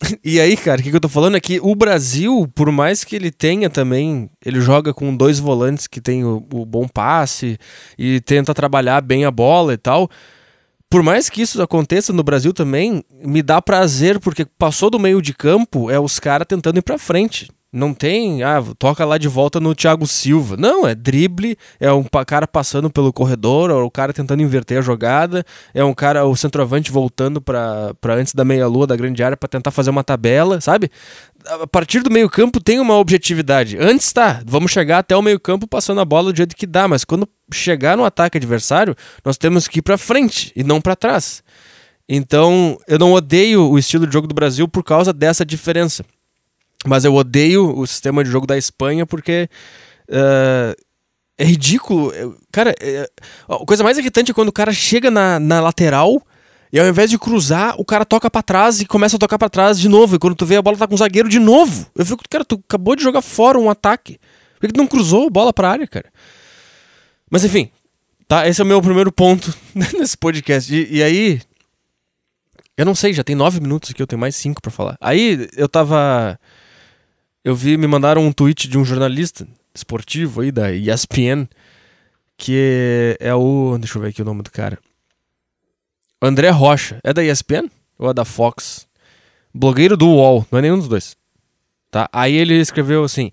e 0.24 0.40
aí, 0.40 0.56
cara, 0.56 0.80
o 0.80 0.84
que, 0.84 0.90
que 0.90 0.96
eu 0.96 1.00
tô 1.00 1.08
falando 1.08 1.36
é 1.36 1.40
que 1.40 1.60
o 1.60 1.74
Brasil, 1.74 2.48
por 2.54 2.70
mais 2.70 3.04
que 3.04 3.16
ele 3.16 3.30
tenha 3.30 3.68
também, 3.68 4.30
ele 4.44 4.60
joga 4.60 4.94
com 4.94 5.14
dois 5.14 5.38
volantes 5.38 5.86
que 5.86 6.00
tem 6.00 6.24
o, 6.24 6.46
o 6.52 6.64
bom 6.64 6.86
passe 6.88 7.58
e 7.98 8.20
tenta 8.20 8.54
trabalhar 8.54 9.00
bem 9.00 9.24
a 9.24 9.30
bola 9.30 9.74
e 9.74 9.78
tal. 9.78 10.08
Por 10.88 11.04
mais 11.04 11.30
que 11.30 11.42
isso 11.42 11.62
aconteça 11.62 12.12
no 12.12 12.24
Brasil 12.24 12.52
também, 12.52 13.04
me 13.24 13.42
dá 13.42 13.62
prazer, 13.62 14.18
porque 14.18 14.44
passou 14.44 14.90
do 14.90 14.98
meio 14.98 15.22
de 15.22 15.32
campo, 15.32 15.88
é 15.88 16.00
os 16.00 16.18
caras 16.18 16.48
tentando 16.48 16.78
ir 16.78 16.82
pra 16.82 16.98
frente. 16.98 17.48
Não 17.72 17.94
tem, 17.94 18.42
ah, 18.42 18.60
toca 18.76 19.04
lá 19.04 19.16
de 19.16 19.28
volta 19.28 19.60
no 19.60 19.76
Thiago 19.76 20.04
Silva. 20.04 20.56
Não, 20.56 20.88
é 20.88 20.92
drible, 20.92 21.56
é 21.78 21.92
um 21.92 22.02
cara 22.26 22.44
passando 22.48 22.90
pelo 22.90 23.12
corredor, 23.12 23.70
é 23.70 23.74
o 23.74 23.88
cara 23.88 24.12
tentando 24.12 24.42
inverter 24.42 24.78
a 24.78 24.80
jogada, 24.80 25.44
é 25.72 25.84
um 25.84 25.94
cara, 25.94 26.26
o 26.26 26.34
centroavante 26.34 26.90
voltando 26.90 27.40
para 27.40 27.94
antes 28.08 28.34
da 28.34 28.44
meia-lua 28.44 28.88
da 28.88 28.96
grande 28.96 29.22
área 29.22 29.36
para 29.36 29.48
tentar 29.48 29.70
fazer 29.70 29.90
uma 29.90 30.02
tabela, 30.02 30.60
sabe? 30.60 30.90
A 31.46 31.64
partir 31.64 32.02
do 32.02 32.10
meio-campo 32.10 32.60
tem 32.60 32.80
uma 32.80 32.96
objetividade. 32.96 33.78
Antes 33.78 34.12
tá, 34.12 34.42
vamos 34.44 34.72
chegar 34.72 34.98
até 34.98 35.16
o 35.16 35.22
meio-campo 35.22 35.68
passando 35.68 36.00
a 36.00 36.04
bola 36.04 36.32
do 36.32 36.36
jeito 36.36 36.56
que 36.56 36.66
dá, 36.66 36.88
mas 36.88 37.04
quando 37.04 37.28
chegar 37.52 37.96
no 37.96 38.04
ataque 38.04 38.36
adversário, 38.36 38.96
nós 39.24 39.36
temos 39.38 39.68
que 39.68 39.78
ir 39.78 39.82
para 39.82 39.96
frente 39.96 40.52
e 40.56 40.64
não 40.64 40.80
para 40.80 40.96
trás. 40.96 41.40
Então, 42.08 42.76
eu 42.88 42.98
não 42.98 43.12
odeio 43.12 43.70
o 43.70 43.78
estilo 43.78 44.08
de 44.08 44.12
jogo 44.12 44.26
do 44.26 44.34
Brasil 44.34 44.66
por 44.66 44.82
causa 44.82 45.12
dessa 45.12 45.46
diferença. 45.46 46.04
Mas 46.86 47.04
eu 47.04 47.14
odeio 47.14 47.76
o 47.76 47.86
sistema 47.86 48.24
de 48.24 48.30
jogo 48.30 48.46
da 48.46 48.56
Espanha 48.56 49.04
porque 49.04 49.48
uh, 50.08 50.74
é 51.36 51.44
ridículo. 51.44 52.12
Cara, 52.50 52.74
é, 52.80 53.08
a 53.48 53.66
coisa 53.66 53.84
mais 53.84 53.98
irritante 53.98 54.30
é 54.30 54.34
quando 54.34 54.48
o 54.48 54.52
cara 54.52 54.72
chega 54.72 55.10
na, 55.10 55.38
na 55.38 55.60
lateral 55.60 56.22
e 56.72 56.78
ao 56.78 56.86
invés 56.86 57.10
de 57.10 57.18
cruzar, 57.18 57.74
o 57.78 57.84
cara 57.84 58.04
toca 58.04 58.30
para 58.30 58.42
trás 58.42 58.80
e 58.80 58.86
começa 58.86 59.16
a 59.16 59.18
tocar 59.18 59.38
para 59.38 59.48
trás 59.48 59.78
de 59.78 59.88
novo. 59.88 60.16
E 60.16 60.18
quando 60.18 60.36
tu 60.36 60.46
vê 60.46 60.56
a 60.56 60.62
bola 60.62 60.76
tá 60.76 60.86
com 60.86 60.94
o 60.94 60.98
zagueiro 60.98 61.28
de 61.28 61.38
novo. 61.38 61.86
Eu 61.96 62.06
fico, 62.06 62.22
cara, 62.30 62.44
tu 62.44 62.62
acabou 62.66 62.94
de 62.94 63.02
jogar 63.02 63.22
fora 63.22 63.58
um 63.58 63.68
ataque. 63.68 64.18
Por 64.58 64.66
que 64.66 64.72
tu 64.72 64.78
não 64.78 64.86
cruzou 64.86 65.26
a 65.26 65.30
bola 65.30 65.52
pra 65.52 65.70
área, 65.70 65.86
cara? 65.86 66.12
Mas 67.30 67.44
enfim, 67.44 67.70
tá? 68.28 68.46
Esse 68.46 68.60
é 68.60 68.64
o 68.64 68.66
meu 68.66 68.80
primeiro 68.80 69.10
ponto 69.10 69.52
nesse 69.74 70.16
podcast. 70.16 70.72
E, 70.72 70.98
e 70.98 71.02
aí. 71.02 71.40
Eu 72.76 72.86
não 72.86 72.94
sei, 72.94 73.12
já 73.12 73.22
tem 73.22 73.36
nove 73.36 73.60
minutos 73.60 73.90
aqui, 73.90 74.00
eu 74.00 74.06
tenho 74.06 74.20
mais 74.20 74.34
cinco 74.34 74.62
para 74.62 74.70
falar. 74.70 74.96
Aí 75.00 75.48
eu 75.54 75.68
tava 75.68 76.38
eu 77.44 77.54
vi, 77.54 77.76
me 77.76 77.86
mandaram 77.86 78.24
um 78.26 78.32
tweet 78.32 78.68
de 78.68 78.78
um 78.78 78.84
jornalista 78.84 79.46
esportivo 79.74 80.40
aí 80.40 80.52
da 80.52 80.72
ESPN, 80.72 81.46
que 82.36 83.16
é 83.20 83.34
o. 83.34 83.76
Deixa 83.78 83.98
eu 83.98 84.02
ver 84.02 84.08
aqui 84.08 84.22
o 84.22 84.24
nome 84.24 84.42
do 84.42 84.50
cara. 84.50 84.78
André 86.20 86.50
Rocha. 86.50 87.00
É 87.02 87.12
da 87.12 87.24
ESPN? 87.24 87.70
Ou 87.98 88.10
é 88.10 88.14
da 88.14 88.24
Fox? 88.24 88.86
Blogueiro 89.54 89.96
do 89.96 90.06
UOL, 90.06 90.46
não 90.50 90.58
é 90.58 90.62
nenhum 90.62 90.78
dos 90.78 90.88
dois. 90.88 91.16
Tá? 91.90 92.08
Aí 92.12 92.34
ele 92.34 92.54
escreveu 92.54 93.02
assim: 93.02 93.30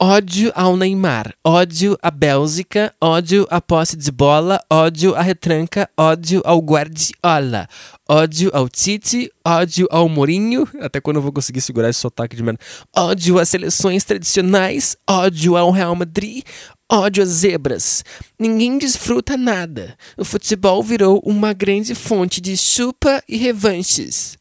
ódio 0.00 0.52
ao 0.54 0.76
Neymar, 0.76 1.34
ódio 1.44 1.98
à 2.00 2.10
Bélgica, 2.10 2.94
ódio 3.00 3.46
à 3.50 3.60
posse 3.60 3.96
de 3.96 4.12
bola, 4.12 4.60
ódio 4.70 5.14
à 5.16 5.22
retranca, 5.22 5.90
ódio 5.96 6.40
ao 6.44 6.60
Guardiola, 6.60 7.66
ódio 8.08 8.48
ao 8.54 8.68
Tite, 8.68 9.32
ódio 9.44 9.88
ao 9.90 10.08
Mourinho, 10.08 10.68
até 10.80 11.00
quando 11.00 11.16
eu 11.16 11.22
vou 11.22 11.32
conseguir 11.32 11.60
segurar 11.60 11.90
esse 11.90 11.98
sotaque 11.98 12.36
de 12.36 12.44
merda, 12.44 12.60
ódio 12.96 13.40
às 13.40 13.48
seleções 13.48 14.04
tradicionais, 14.04 14.96
ódio 15.08 15.56
ao 15.56 15.70
Real 15.72 15.94
Madrid, 15.96 16.44
Ódio 16.90 17.22
às 17.22 17.28
zebras. 17.28 18.02
Ninguém 18.38 18.78
desfruta 18.78 19.36
nada. 19.36 19.94
O 20.16 20.24
futebol 20.24 20.82
virou 20.82 21.20
uma 21.22 21.52
grande 21.52 21.94
fonte 21.94 22.40
de 22.40 22.56
chupa 22.56 23.22
e 23.28 23.36
revanches. 23.36 24.38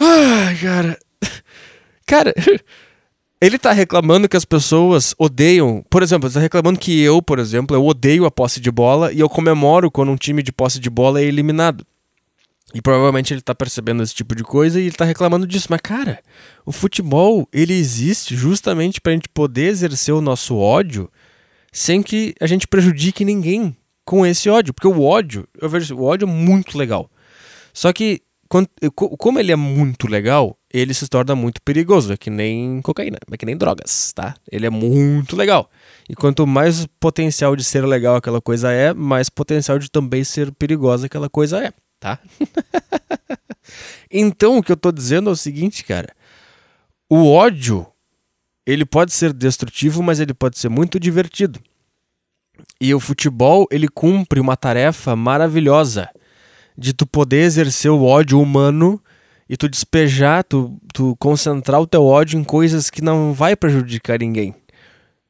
Ai, 0.00 0.56
cara. 0.56 0.98
Cara, 2.06 2.34
ele 3.42 3.58
tá 3.58 3.72
reclamando 3.72 4.28
que 4.28 4.36
as 4.36 4.44
pessoas 4.44 5.16
odeiam. 5.18 5.84
Por 5.90 6.00
exemplo, 6.00 6.28
ele 6.28 6.34
tá 6.34 6.38
reclamando 6.38 6.78
que 6.78 7.00
eu, 7.00 7.20
por 7.20 7.40
exemplo, 7.40 7.76
eu 7.76 7.84
odeio 7.84 8.24
a 8.24 8.30
posse 8.30 8.60
de 8.60 8.70
bola 8.70 9.12
e 9.12 9.18
eu 9.18 9.28
comemoro 9.28 9.90
quando 9.90 10.12
um 10.12 10.16
time 10.16 10.44
de 10.44 10.52
posse 10.52 10.78
de 10.78 10.88
bola 10.88 11.20
é 11.20 11.24
eliminado. 11.24 11.84
E 12.72 12.80
provavelmente 12.80 13.34
ele 13.34 13.40
tá 13.40 13.52
percebendo 13.52 14.00
esse 14.00 14.14
tipo 14.14 14.36
de 14.36 14.44
coisa 14.44 14.80
e 14.80 14.84
ele 14.84 14.94
tá 14.94 15.04
reclamando 15.04 15.44
disso. 15.44 15.66
Mas, 15.70 15.80
cara, 15.80 16.20
o 16.64 16.70
futebol, 16.70 17.48
ele 17.52 17.74
existe 17.74 18.36
justamente 18.36 19.00
pra 19.00 19.12
gente 19.12 19.28
poder 19.28 19.66
exercer 19.66 20.14
o 20.14 20.20
nosso 20.20 20.56
ódio 20.56 21.10
sem 21.72 22.00
que 22.00 22.36
a 22.40 22.46
gente 22.46 22.68
prejudique 22.68 23.24
ninguém 23.24 23.76
com 24.04 24.24
esse 24.24 24.48
ódio. 24.48 24.72
Porque 24.72 24.86
o 24.86 25.02
ódio, 25.02 25.48
eu 25.60 25.68
vejo 25.68 25.96
o 25.96 26.04
ódio 26.04 26.28
é 26.28 26.30
muito 26.30 26.78
legal. 26.78 27.10
Só 27.74 27.92
que, 27.92 28.22
como 28.92 29.38
ele 29.38 29.52
é 29.52 29.56
muito 29.56 30.06
legal, 30.06 30.58
ele 30.72 30.92
se 30.92 31.08
torna 31.08 31.34
muito 31.34 31.60
perigoso. 31.62 32.12
É 32.12 32.16
que 32.16 32.28
nem 32.28 32.82
cocaína, 32.82 33.18
é 33.30 33.36
que 33.36 33.46
nem 33.46 33.56
drogas, 33.56 34.12
tá? 34.12 34.34
Ele 34.50 34.66
é 34.66 34.70
muito 34.70 35.36
legal. 35.36 35.70
E 36.08 36.14
quanto 36.14 36.46
mais 36.46 36.86
potencial 37.00 37.56
de 37.56 37.64
ser 37.64 37.84
legal 37.86 38.16
aquela 38.16 38.40
coisa 38.40 38.70
é, 38.70 38.92
mais 38.92 39.28
potencial 39.28 39.78
de 39.78 39.90
também 39.90 40.22
ser 40.24 40.52
perigosa 40.52 41.06
aquela 41.06 41.28
coisa 41.28 41.64
é 41.64 41.72
tá? 42.02 42.18
então, 44.10 44.58
o 44.58 44.62
que 44.62 44.72
eu 44.72 44.76
tô 44.76 44.90
dizendo 44.90 45.30
é 45.30 45.32
o 45.32 45.36
seguinte, 45.36 45.84
cara. 45.84 46.12
O 47.08 47.30
ódio, 47.30 47.86
ele 48.66 48.84
pode 48.84 49.12
ser 49.12 49.32
destrutivo, 49.32 50.02
mas 50.02 50.18
ele 50.18 50.34
pode 50.34 50.58
ser 50.58 50.68
muito 50.68 50.98
divertido. 50.98 51.60
E 52.80 52.92
o 52.92 52.98
futebol, 52.98 53.68
ele 53.70 53.86
cumpre 53.86 54.40
uma 54.40 54.56
tarefa 54.56 55.14
maravilhosa 55.14 56.10
de 56.76 56.92
tu 56.92 57.06
poder 57.06 57.42
exercer 57.42 57.90
o 57.90 58.04
ódio 58.04 58.40
humano 58.40 59.00
e 59.48 59.56
tu 59.56 59.68
despejar, 59.68 60.44
tu, 60.44 60.78
tu 60.94 61.16
concentrar 61.18 61.80
o 61.80 61.86
teu 61.86 62.04
ódio 62.04 62.38
em 62.38 62.44
coisas 62.44 62.88
que 62.88 63.02
não 63.02 63.32
vai 63.32 63.54
prejudicar 63.54 64.18
ninguém. 64.18 64.54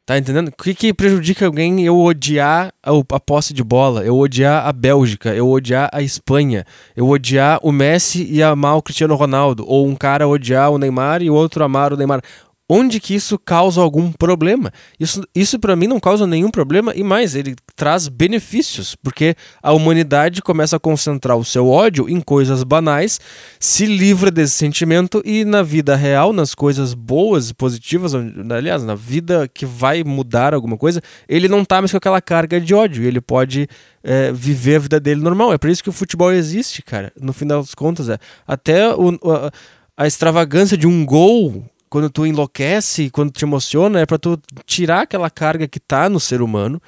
Tá 0.05 0.19
entendendo? 0.19 0.49
O 0.49 0.63
que, 0.63 0.75
que 0.75 0.93
prejudica 0.93 1.47
alguém 1.47 1.85
eu 1.85 1.97
odiar 1.97 2.73
a, 2.83 2.91
a, 2.91 3.21
posse 3.21 3.55
de 3.55 3.63
bola, 3.63 4.05
eu 4.05 4.19
odiar 4.19 4.67
a 4.67 4.73
Bélgica, 4.73 5.33
eu 5.33 5.49
odiar 5.49 5.89
a 5.93 6.03
Espanha, 6.03 6.65
eu 6.97 7.09
odiar 7.09 7.61
o 7.63 7.71
Messi 7.71 8.27
e 8.29 8.43
amar 8.43 8.77
o 8.77 8.83
Cristiano 8.83 9.15
Ronaldo, 9.15 9.65
ou 9.67 9.87
um 9.87 9.95
cara 9.95 10.27
odiar 10.27 10.73
o 10.73 10.79
Neymar 10.79 11.23
e 11.23 11.31
o 11.31 11.35
outro 11.35 11.63
amar 11.63 11.93
o 11.93 11.97
Neymar 11.97 12.21
onde 12.69 13.01
que 13.01 13.15
isso 13.15 13.39
causa 13.39 13.81
algum 13.81 14.11
problema. 14.13 14.73
Isso, 14.99 15.23
isso 15.35 15.59
para 15.59 15.77
mim 15.77 15.87
não 15.87 16.01
causa 16.01 16.27
nenhum 16.27 16.51
problema 16.51 16.95
e 16.95 17.03
mais, 17.03 17.35
ele 17.35 17.55
traz 17.77 18.09
benefícios, 18.09 18.97
porque 18.97 19.35
a 19.63 19.73
humanidade 19.73 20.41
começa 20.41 20.77
a 20.77 20.81
concentrar 20.81 21.37
o 21.37 21.45
seu 21.45 21.69
ódio 21.69 22.09
em 22.09 22.21
coisas 22.21 22.63
banais, 22.65 23.21
se 23.61 23.87
livra 23.87 24.31
desse 24.31 24.55
sentimento 24.55 25.23
e 25.25 25.45
na 25.45 25.63
vida 25.63 25.95
real, 25.95 26.33
nas 26.33 26.55
coisas 26.55 26.95
boas 26.95 27.51
e 27.51 27.55
positivas, 27.55 28.15
aliás, 28.15 28.83
na 28.83 28.95
vida 28.95 29.49
que 29.53 29.67
vai 29.67 30.03
mudar 30.03 30.55
alguma 30.55 30.77
coisa, 30.77 31.03
ele 31.29 31.49
não 31.49 31.65
tá 31.65 31.81
mais 31.81 31.91
com 31.91 31.99
aquela 31.99 32.21
carga 32.21 32.61
de 32.61 32.75
ódio, 32.75 33.05
ele 33.05 33.21
pode 33.21 33.69
é, 34.03 34.33
viver 34.33 34.77
a 34.77 34.81
vida 34.81 35.01
dele 35.01 35.21
normal. 35.21 35.53
É 35.53 35.59
por 35.59 35.71
isso 35.71 35.83
que 35.83 35.89
o 35.91 35.93
futebol 35.93 36.33
existe, 36.33 36.83
cara. 36.83 37.13
No 37.21 37.33
final 37.33 37.61
das 37.61 37.75
contas, 37.75 38.09
é 38.09 38.19
até 38.47 38.95
o, 38.95 39.11
a, 39.31 39.51
a 39.97 40.07
extravagância 40.07 40.77
de 40.77 40.87
um 40.87 41.05
gol 41.05 41.65
quando 41.93 42.09
tu 42.09 42.25
enlouquece, 42.25 43.11
quando 43.11 43.31
te 43.31 43.45
emociona, 43.45 44.01
é 44.01 44.07
para 44.07 44.17
tu 44.17 44.41
tirar 44.65 45.03
aquela 45.03 45.29
carga 45.29 45.69
que 45.69 45.79
tá 45.79 46.09
no 46.09 46.19
ser 46.19 46.41
humano. 46.41 46.81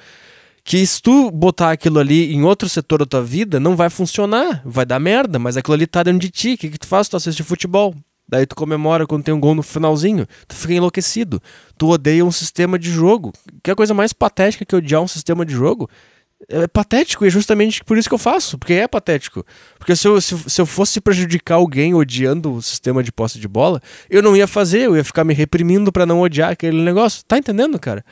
Que 0.63 0.83
se 0.83 0.99
tu 0.99 1.29
botar 1.29 1.69
aquilo 1.69 1.99
ali 1.99 2.33
em 2.33 2.43
outro 2.43 2.67
setor 2.67 2.97
da 2.97 3.05
tua 3.05 3.23
vida, 3.23 3.59
não 3.59 3.75
vai 3.75 3.87
funcionar, 3.87 4.63
vai 4.65 4.83
dar 4.83 4.99
merda, 4.99 5.37
mas 5.37 5.57
aquilo 5.57 5.75
ali 5.75 5.85
tá 5.85 6.01
dentro 6.01 6.21
de 6.21 6.31
ti. 6.31 6.53
O 6.53 6.57
que, 6.57 6.71
que 6.71 6.79
tu 6.79 6.87
faz? 6.87 7.07
Tu 7.07 7.15
assiste 7.15 7.43
futebol. 7.43 7.93
Daí 8.27 8.47
tu 8.47 8.55
comemora 8.55 9.05
quando 9.05 9.23
tem 9.23 9.31
um 9.31 9.39
gol 9.39 9.53
no 9.53 9.61
finalzinho. 9.61 10.25
Tu 10.47 10.55
fica 10.55 10.73
enlouquecido. 10.73 11.39
Tu 11.77 11.87
odeia 11.87 12.25
um 12.25 12.31
sistema 12.31 12.79
de 12.79 12.89
jogo. 12.89 13.31
Que 13.61 13.69
é 13.69 13.73
a 13.73 13.75
coisa 13.75 13.93
mais 13.93 14.11
patética 14.11 14.65
que 14.65 14.75
odiar 14.75 15.03
um 15.03 15.07
sistema 15.07 15.45
de 15.45 15.53
jogo 15.53 15.87
é 16.49 16.67
patético 16.67 17.23
e 17.25 17.27
é 17.27 17.31
justamente 17.31 17.83
por 17.83 17.97
isso 17.97 18.07
que 18.09 18.13
eu 18.13 18.19
faço, 18.19 18.57
porque 18.57 18.73
é 18.73 18.87
patético. 18.87 19.45
Porque 19.77 19.95
se 19.95 20.07
eu, 20.07 20.19
se, 20.19 20.37
se, 20.49 20.61
eu 20.61 20.65
fosse 20.65 20.99
prejudicar 20.99 21.55
alguém 21.55 21.93
odiando 21.93 22.53
o 22.53 22.61
sistema 22.61 23.01
de 23.03 23.11
posse 23.11 23.39
de 23.39 23.47
bola, 23.47 23.81
eu 24.09 24.21
não 24.21 24.35
ia 24.35 24.47
fazer, 24.47 24.81
eu 24.81 24.95
ia 24.95 25.03
ficar 25.03 25.23
me 25.23 25.33
reprimindo 25.33 25.91
para 25.91 26.05
não 26.05 26.21
odiar 26.21 26.51
aquele 26.51 26.81
negócio. 26.81 27.23
Tá 27.25 27.37
entendendo, 27.37 27.79
cara? 27.79 28.03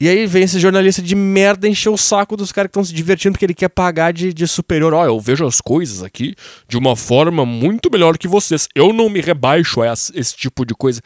E 0.00 0.08
aí 0.08 0.26
vem 0.26 0.42
esse 0.42 0.58
jornalista 0.58 1.00
de 1.00 1.14
merda 1.14 1.68
encher 1.68 1.88
o 1.88 1.96
saco 1.96 2.36
dos 2.36 2.50
caras 2.50 2.68
que 2.68 2.72
estão 2.72 2.84
se 2.84 2.92
divertindo 2.92 3.32
porque 3.32 3.46
ele 3.46 3.54
quer 3.54 3.68
pagar 3.68 4.12
de, 4.12 4.34
de 4.34 4.46
superior. 4.46 4.92
Oh, 4.92 5.04
eu 5.04 5.20
vejo 5.20 5.46
as 5.46 5.60
coisas 5.60 6.02
aqui 6.02 6.34
de 6.68 6.76
uma 6.76 6.96
forma 6.96 7.46
muito 7.46 7.90
melhor 7.90 8.18
que 8.18 8.26
vocês. 8.26 8.68
Eu 8.74 8.92
não 8.92 9.08
me 9.08 9.20
rebaixo 9.20 9.82
a 9.82 9.92
esse 9.92 10.36
tipo 10.36 10.64
de 10.66 10.74
coisa. 10.74 11.00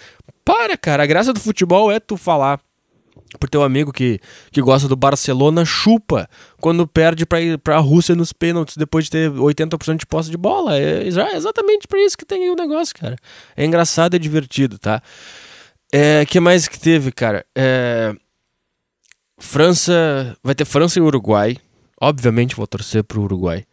Para, 0.45 0.77
cara. 0.77 1.03
A 1.03 1.07
graça 1.07 1.33
do 1.33 1.41
futebol 1.41 1.93
é 1.93 2.01
tu 2.01 2.17
falar 2.17 2.59
por 3.39 3.49
teu 3.49 3.63
amigo 3.63 3.93
que, 3.93 4.21
que 4.51 4.63
gosta 4.63 4.89
do 4.89 4.97
Barcelona, 4.97 5.65
chupa 5.65 6.29
quando 6.61 6.87
perde 6.87 7.27
para 7.27 7.41
ir 7.41 7.59
para 7.59 7.77
a 7.77 7.81
Rússia 7.81 8.15
nos 8.15 8.33
pênaltis 8.33 8.77
depois 8.77 9.05
de 9.05 9.11
ter 9.11 9.31
80% 9.31 9.99
de 9.99 10.07
posse 10.07 10.31
de 10.31 10.37
bola. 10.37 10.79
É 10.79 11.07
exatamente 11.07 11.87
por 11.87 11.99
isso 11.99 12.17
que 12.17 12.25
tem 12.25 12.51
o 12.51 12.57
negócio, 12.57 12.95
cara. 12.95 13.17
É 13.57 13.65
engraçado 13.65 14.15
e 14.15 14.19
divertido, 14.19 14.79
tá? 14.79 15.03
É, 15.93 16.25
que 16.27 16.41
mais 16.41 16.69
que 16.69 16.79
teve, 16.79 17.13
cara? 17.13 17.45
É, 17.55 18.15
França, 19.39 20.37
vai 20.43 20.55
ter 20.55 20.65
França 20.65 20.99
e 20.99 21.03
Uruguai. 21.03 21.57
Obviamente 22.01 22.57
vou 22.57 22.67
torcer 22.67 23.05
pro 23.05 23.23
Uruguai. 23.23 23.65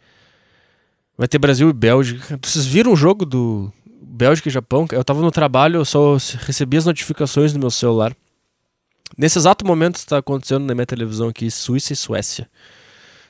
Vai 1.16 1.28
ter 1.28 1.38
Brasil 1.38 1.68
e 1.70 1.72
Bélgica. 1.72 2.38
Vocês 2.42 2.66
viram 2.66 2.92
o 2.92 2.96
jogo 2.96 3.24
do 3.24 3.72
Bélgica 4.02 4.48
e 4.48 4.52
Japão? 4.52 4.86
Eu 4.92 5.04
tava 5.04 5.22
no 5.22 5.30
trabalho, 5.30 5.76
eu 5.76 5.84
só 5.84 6.16
recebi 6.40 6.76
as 6.76 6.84
notificações 6.84 7.52
no 7.52 7.58
meu 7.58 7.70
celular. 7.70 8.14
Nesse 9.16 9.38
exato 9.38 9.66
momento 9.66 9.96
está 9.96 10.18
acontecendo 10.18 10.64
na 10.64 10.74
minha 10.74 10.86
televisão 10.86 11.28
aqui 11.28 11.50
Suíça 11.50 11.92
e 11.92 11.96
Suécia. 11.96 12.48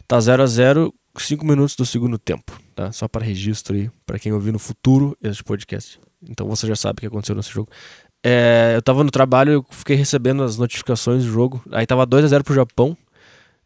Tá 0.06 0.18
0 0.20 0.42
a 0.42 0.46
0 0.46 0.94
5 1.18 1.44
minutos 1.46 1.74
do 1.74 1.86
segundo 1.86 2.18
tempo, 2.18 2.60
tá? 2.74 2.92
Só 2.92 3.08
para 3.08 3.24
registro 3.24 3.74
aí, 3.74 3.90
para 4.04 4.18
quem 4.18 4.32
ouvir 4.32 4.52
no 4.52 4.58
futuro 4.58 5.16
este 5.22 5.42
podcast. 5.42 5.98
Então 6.28 6.46
você 6.46 6.66
já 6.66 6.76
sabe 6.76 6.98
o 6.98 7.00
que 7.00 7.06
aconteceu 7.06 7.34
nesse 7.34 7.50
jogo. 7.50 7.70
É, 8.22 8.72
eu 8.74 8.82
tava 8.82 9.04
no 9.04 9.10
trabalho, 9.10 9.52
eu 9.52 9.66
fiquei 9.70 9.96
recebendo 9.96 10.42
as 10.42 10.58
notificações 10.58 11.24
do 11.24 11.30
jogo. 11.30 11.62
Aí 11.72 11.86
tava 11.86 12.04
2 12.04 12.24
a 12.24 12.28
0 12.28 12.44
pro 12.44 12.54
Japão. 12.54 12.96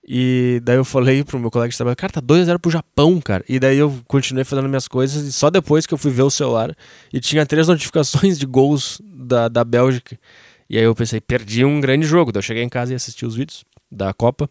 E 0.07 0.61
daí 0.65 0.77
eu 0.77 0.85
falei 0.85 1.23
pro 1.23 1.39
meu 1.39 1.51
colega 1.51 1.71
de 1.71 1.77
trabalho, 1.77 1.97
cara, 1.97 2.13
tá 2.13 2.21
2 2.21 2.43
a 2.43 2.45
0 2.47 2.59
pro 2.59 2.71
Japão, 2.71 3.21
cara. 3.21 3.45
E 3.49 3.59
daí 3.59 3.79
eu 3.79 4.01
continuei 4.07 4.45
fazendo 4.45 4.69
minhas 4.69 4.89
coisas 4.89 5.25
e 5.25 5.33
só 5.33 5.51
depois 5.51 5.87
que 5.87 5.95
eu 5.95 5.99
fui 5.99 6.11
ver 6.11 6.23
o 6.23 6.31
celular 6.31 6.75
e 7.13 7.21
tinha 7.21 7.47
três 7.47 7.69
notificações 7.69 8.39
de 8.39 8.47
gols 8.47 9.01
da, 9.05 9.49
da 9.49 9.65
Bélgica. 9.65 10.19
E 10.71 10.79
aí 10.79 10.85
eu 10.85 10.95
pensei, 10.95 11.21
perdi 11.21 11.65
um 11.65 11.81
grande 11.81 12.07
jogo. 12.07 12.31
Daí 12.31 12.39
eu 12.39 12.43
cheguei 12.43 12.63
em 12.63 12.69
casa 12.69 12.93
e 12.93 12.95
assisti 12.95 13.27
os 13.27 13.35
vídeos 13.35 13.65
da 13.91 14.15
Copa. 14.15 14.49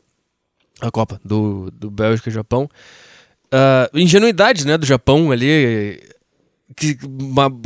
A 0.81 0.91
Copa, 0.91 1.17
do, 1.23 1.71
do 1.71 1.89
Bélgica 1.89 2.29
e 2.29 2.33
Japão. 2.33 2.69
Uh, 3.45 3.97
ingenuidade, 3.97 4.67
né, 4.67 4.77
do 4.77 4.85
Japão 4.85 5.31
ali. 5.31 6.03
Que, 6.75 6.97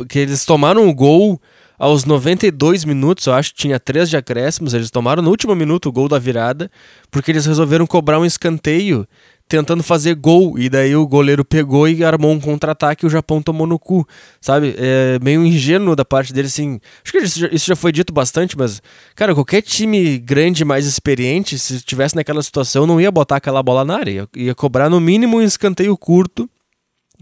que 0.08 0.18
eles 0.20 0.44
tomaram 0.44 0.88
o 0.88 0.94
gol 0.94 1.40
aos 1.76 2.04
92 2.04 2.84
minutos, 2.84 3.26
eu 3.26 3.34
acho 3.34 3.52
tinha 3.52 3.80
três 3.80 4.08
de 4.08 4.16
acréscimos. 4.16 4.72
Eles 4.72 4.90
tomaram 4.90 5.22
no 5.22 5.30
último 5.30 5.54
minuto 5.54 5.88
o 5.88 5.92
gol 5.92 6.08
da 6.08 6.18
virada, 6.18 6.70
porque 7.10 7.32
eles 7.32 7.46
resolveram 7.46 7.86
cobrar 7.86 8.20
um 8.20 8.24
escanteio 8.24 9.06
tentando 9.54 9.84
fazer 9.84 10.16
gol. 10.16 10.58
E 10.58 10.68
daí 10.68 10.96
o 10.96 11.06
goleiro 11.06 11.44
pegou 11.44 11.88
e 11.88 12.02
armou 12.02 12.32
um 12.32 12.40
contra-ataque 12.40 13.04
e 13.04 13.06
o 13.06 13.10
Japão 13.10 13.40
tomou 13.40 13.66
no 13.66 13.78
cu, 13.78 14.06
sabe? 14.40 14.74
É 14.76 15.18
meio 15.22 15.44
ingênuo 15.44 15.94
da 15.94 16.04
parte 16.04 16.32
dele, 16.32 16.48
assim. 16.48 16.80
Acho 17.04 17.12
que 17.12 17.18
isso 17.18 17.38
já, 17.38 17.48
isso 17.48 17.66
já 17.66 17.76
foi 17.76 17.92
dito 17.92 18.12
bastante, 18.12 18.58
mas, 18.58 18.82
cara, 19.14 19.32
qualquer 19.32 19.62
time 19.62 20.18
grande, 20.18 20.64
mais 20.64 20.86
experiente, 20.86 21.56
se 21.58 21.76
estivesse 21.76 22.16
naquela 22.16 22.42
situação, 22.42 22.86
não 22.86 23.00
ia 23.00 23.12
botar 23.12 23.36
aquela 23.36 23.62
bola 23.62 23.84
na 23.84 23.96
área. 23.96 24.10
Ia, 24.10 24.28
ia 24.34 24.54
cobrar 24.54 24.90
no 24.90 25.00
mínimo 25.00 25.36
um 25.36 25.42
escanteio 25.42 25.96
curto 25.96 26.50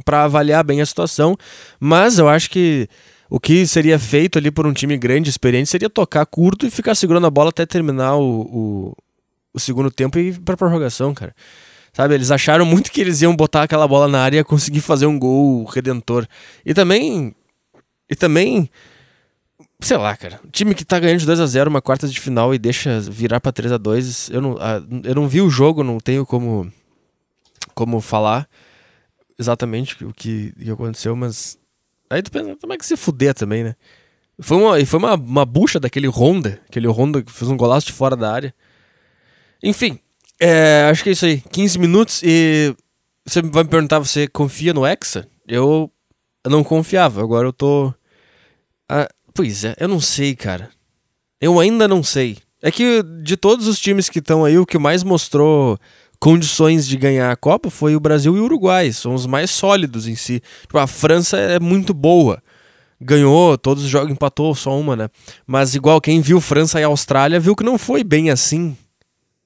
para 0.05 0.25
avaliar 0.25 0.65
bem 0.65 0.81
a 0.81 0.87
situação. 0.87 1.37
Mas 1.79 2.19
eu 2.19 2.29
acho 2.29 2.51
que. 2.51 2.89
O 3.29 3.41
que 3.41 3.67
seria 3.67 3.99
feito 3.99 4.39
ali 4.39 4.51
por 4.51 4.67
um 4.67 4.75
time 4.75 4.95
grande, 4.99 5.31
experiente, 5.31 5.71
seria 5.71 5.89
tocar 5.89 6.27
curto 6.27 6.67
e 6.67 6.71
ficar 6.71 6.95
segurando 6.95 7.27
a 7.27 7.31
bola 7.31 7.49
até 7.49 7.65
terminar 7.65 8.17
o, 8.17 8.43
o, 8.43 8.97
o 9.55 9.59
segundo 9.59 9.91
tempo 9.91 10.19
e 10.19 10.29
ir 10.29 10.41
pra 10.41 10.55
prorrogação, 10.55 11.15
cara. 11.15 11.35
Sabe, 11.95 12.15
eles 12.15 12.31
acharam 12.31 12.65
muito 12.65 12.91
que 12.91 13.01
eles 13.01 13.21
iam 13.21 13.37
botar 13.37 13.65
aquela 13.65 13.87
bola 13.87 14.09
na 14.09 14.23
área 14.23 14.41
e 14.41 14.45
conseguir 14.45 14.81
fazer 14.81 15.05
um 15.05 15.19
gol 15.19 15.65
redentor. 15.65 16.27
E 16.65 16.73
também. 16.73 17.35
E 18.09 18.17
também. 18.17 18.71
Sei 19.79 19.97
lá, 19.97 20.17
cara. 20.17 20.41
Time 20.51 20.75
que 20.75 20.85
tá 20.85 20.99
ganhando 20.99 21.21
de 21.21 21.27
2 21.27 21.41
a 21.41 21.47
0 21.47 21.69
uma 21.69 21.83
quarta 21.83 22.09
de 22.09 22.19
final 22.19 22.55
e 22.55 22.59
deixa 22.59 22.99
virar 23.01 23.41
pra 23.41 23.53
3 23.53 23.73
a 23.73 23.77
2 23.77 24.31
eu 24.31 24.41
não, 24.41 24.57
eu 25.05 25.15
não 25.15 25.29
vi 25.29 25.43
o 25.43 25.51
jogo, 25.51 25.85
não 25.85 25.99
tenho 25.99 26.25
como. 26.25 26.73
Como 27.75 28.01
falar 28.01 28.49
exatamente 29.39 30.05
o 30.05 30.13
que, 30.13 30.53
que 30.53 30.71
aconteceu, 30.71 31.15
mas. 31.15 31.59
Aí 32.09 32.23
tu 32.23 32.31
pensa, 32.31 32.57
como 32.61 32.73
é 32.73 32.79
que 32.79 32.87
se 32.87 32.97
fuder 32.97 33.35
também, 33.35 33.65
né? 33.65 33.77
Foi 34.39 34.57
uma, 34.57 34.87
foi 34.87 34.99
uma, 34.99 35.15
uma 35.15 35.45
bucha 35.45 35.79
daquele 35.79 36.09
Honda, 36.09 36.61
aquele 36.69 36.89
Honda 36.89 37.23
que 37.23 37.31
fez 37.31 37.51
um 37.51 37.57
golaço 37.57 37.87
de 37.87 37.93
fora 37.93 38.17
da 38.17 38.33
área. 38.33 38.55
Enfim, 39.63 39.99
é, 40.45 40.89
acho 40.91 41.05
que 41.05 41.11
é 41.11 41.13
isso 41.13 41.25
aí. 41.25 41.41
15 41.53 41.79
minutos 41.79 42.21
e 42.25 42.75
você 43.25 43.41
vai 43.41 43.63
me 43.63 43.71
perguntar, 43.71 44.01
você 44.01 44.27
confia 44.27 44.75
no 44.75 44.85
Hexa? 44.85 45.29
Eu, 45.47 45.91
não 46.47 46.65
confiava, 46.65 47.23
agora 47.23 47.47
eu 47.47 47.53
tô... 47.53 47.95
Ah, 48.89 49.09
pois 49.33 49.65
é, 49.65 49.77
eu 49.79 49.87
não 49.87 50.01
sei, 50.01 50.35
cara. 50.35 50.71
Eu 51.41 51.61
ainda 51.61 51.87
não 51.87 52.03
sei. 52.03 52.39
É 52.61 52.71
que 52.71 53.03
de 53.23 53.37
todos 53.37 53.69
os 53.69 53.79
times 53.79 54.09
que 54.09 54.19
estão 54.19 54.45
aí, 54.45 54.59
o 54.59 54.67
que 54.67 54.79
mais 54.79 55.05
mostrou 55.05 55.79
condições 56.19 56.87
de 56.87 56.97
ganhar 56.97 57.31
a 57.31 57.37
Copa 57.37 57.71
foi 57.71 57.95
o 57.95 58.01
Brasil 58.01 58.37
e 58.37 58.41
o 58.41 58.45
Uruguai. 58.45 58.93
São 58.93 59.15
os 59.15 59.27
mais 59.27 59.51
sólidos 59.51 60.09
em 60.09 60.17
si. 60.17 60.43
Tipo, 60.63 60.79
a 60.79 60.87
França 60.87 61.37
é 61.37 61.61
muito 61.61 61.95
boa. 61.95 62.43
Ganhou, 63.01 63.57
todos 63.59 63.85
os 63.85 63.91
jogos 63.91 64.13
empatou, 64.13 64.55
só 64.55 64.79
uma, 64.79 64.95
né? 64.97 65.09
Mas 65.47 65.75
igual 65.75 66.01
quem 66.01 66.21
viu 66.21 66.41
França 66.41 66.81
e 66.81 66.85
Austrália 66.85 67.41
viu 67.41 67.57
que 67.57 67.65
não 67.65 67.77
foi 67.77 68.05
bem 68.05 68.31
assim, 68.31 68.77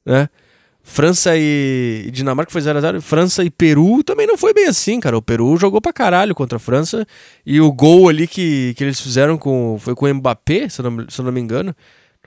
né? 0.05 0.29
França 0.89 1.37
e 1.37 2.09
Dinamarca 2.13 2.53
foi 2.53 2.63
0x0. 2.63 3.01
França 3.01 3.43
e 3.43 3.51
Peru 3.51 4.05
também 4.05 4.25
não 4.25 4.39
foi 4.39 4.55
bem 4.55 4.67
assim, 4.67 5.01
cara. 5.01 5.19
O 5.19 5.21
Peru 5.21 5.57
jogou 5.57 5.81
pra 5.81 5.93
caralho 5.93 6.33
contra 6.33 6.57
a 6.57 6.61
França. 6.61 7.05
E 7.45 7.61
o 7.61 7.73
gol 7.73 8.09
ali 8.09 8.29
que, 8.29 8.73
que 8.77 8.85
eles 8.85 9.01
fizeram 9.01 9.37
com. 9.37 9.77
Foi 9.81 9.97
com 9.97 10.07
o 10.07 10.15
Mbappé, 10.15 10.69
se 10.69 10.81
eu 10.81 10.89
não, 10.89 11.11
se 11.11 11.21
eu 11.21 11.25
não 11.25 11.33
me 11.33 11.41
engano. 11.41 11.75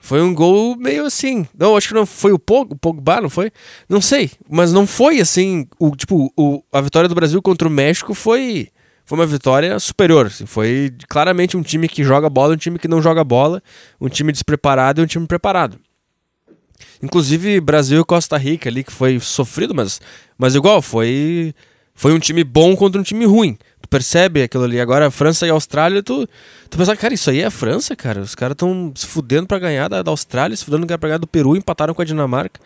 Foi 0.02 0.20
um 0.20 0.34
gol 0.34 0.76
meio 0.76 1.06
assim. 1.06 1.48
Não, 1.58 1.74
acho 1.74 1.88
que 1.88 1.94
não 1.94 2.04
foi 2.04 2.32
o 2.32 2.38
Pogba, 2.38 3.22
não 3.22 3.30
foi? 3.30 3.50
Não 3.88 4.00
sei, 4.00 4.30
mas 4.48 4.74
não 4.74 4.86
foi 4.86 5.20
assim. 5.20 5.66
O 5.78 5.96
tipo, 5.96 6.30
o, 6.36 6.62
a 6.70 6.82
vitória 6.82 7.08
do 7.08 7.14
Brasil 7.14 7.40
contra 7.40 7.66
o 7.66 7.70
México 7.70 8.12
foi 8.12 8.68
foi 9.06 9.18
uma 9.18 9.26
vitória 9.26 9.78
superior. 9.80 10.26
Assim, 10.26 10.44
foi 10.44 10.92
claramente 11.08 11.56
um 11.56 11.62
time 11.62 11.88
que 11.88 12.04
joga 12.04 12.28
bola, 12.28 12.52
um 12.52 12.58
time 12.58 12.78
que 12.78 12.86
não 12.86 13.00
joga 13.00 13.24
bola, 13.24 13.62
um 13.98 14.08
time 14.08 14.30
despreparado 14.32 15.00
e 15.00 15.04
um 15.04 15.06
time 15.06 15.26
preparado. 15.26 15.78
Inclusive 17.02 17.60
Brasil 17.60 18.00
e 18.00 18.04
Costa 18.04 18.36
Rica 18.36 18.68
ali 18.68 18.84
que 18.84 18.92
foi 18.92 19.18
sofrido, 19.20 19.74
mas 19.74 20.00
mas 20.36 20.54
igual 20.54 20.82
foi 20.82 21.54
foi 22.00 22.14
um 22.14 22.18
time 22.18 22.42
bom 22.42 22.74
contra 22.74 22.98
um 22.98 23.04
time 23.04 23.26
ruim. 23.26 23.58
Tu 23.82 23.86
percebe 23.88 24.42
aquilo 24.42 24.64
ali. 24.64 24.80
Agora, 24.80 25.10
França 25.10 25.46
e 25.46 25.50
Austrália, 25.50 26.02
tu, 26.02 26.26
tu 26.70 26.78
pensa, 26.78 26.96
cara, 26.96 27.12
isso 27.12 27.28
aí 27.28 27.40
é 27.40 27.50
França, 27.50 27.94
cara. 27.94 28.22
Os 28.22 28.34
caras 28.34 28.54
estão 28.54 28.90
se 28.94 29.06
fudendo 29.06 29.46
pra 29.46 29.58
ganhar 29.58 29.86
da, 29.88 30.02
da 30.02 30.10
Austrália, 30.10 30.56
se 30.56 30.64
fudendo 30.64 30.86
pra 30.86 30.96
ganhar 30.96 31.18
do 31.18 31.26
Peru, 31.26 31.56
empataram 31.56 31.92
com 31.92 32.00
a 32.00 32.04
Dinamarca. 32.04 32.58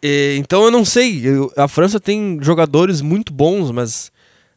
E, 0.00 0.36
então 0.38 0.62
eu 0.62 0.70
não 0.70 0.84
sei. 0.84 1.26
Eu, 1.26 1.52
a 1.56 1.66
França 1.66 1.98
tem 1.98 2.38
jogadores 2.40 3.00
muito 3.00 3.32
bons, 3.32 3.72
mas 3.72 4.12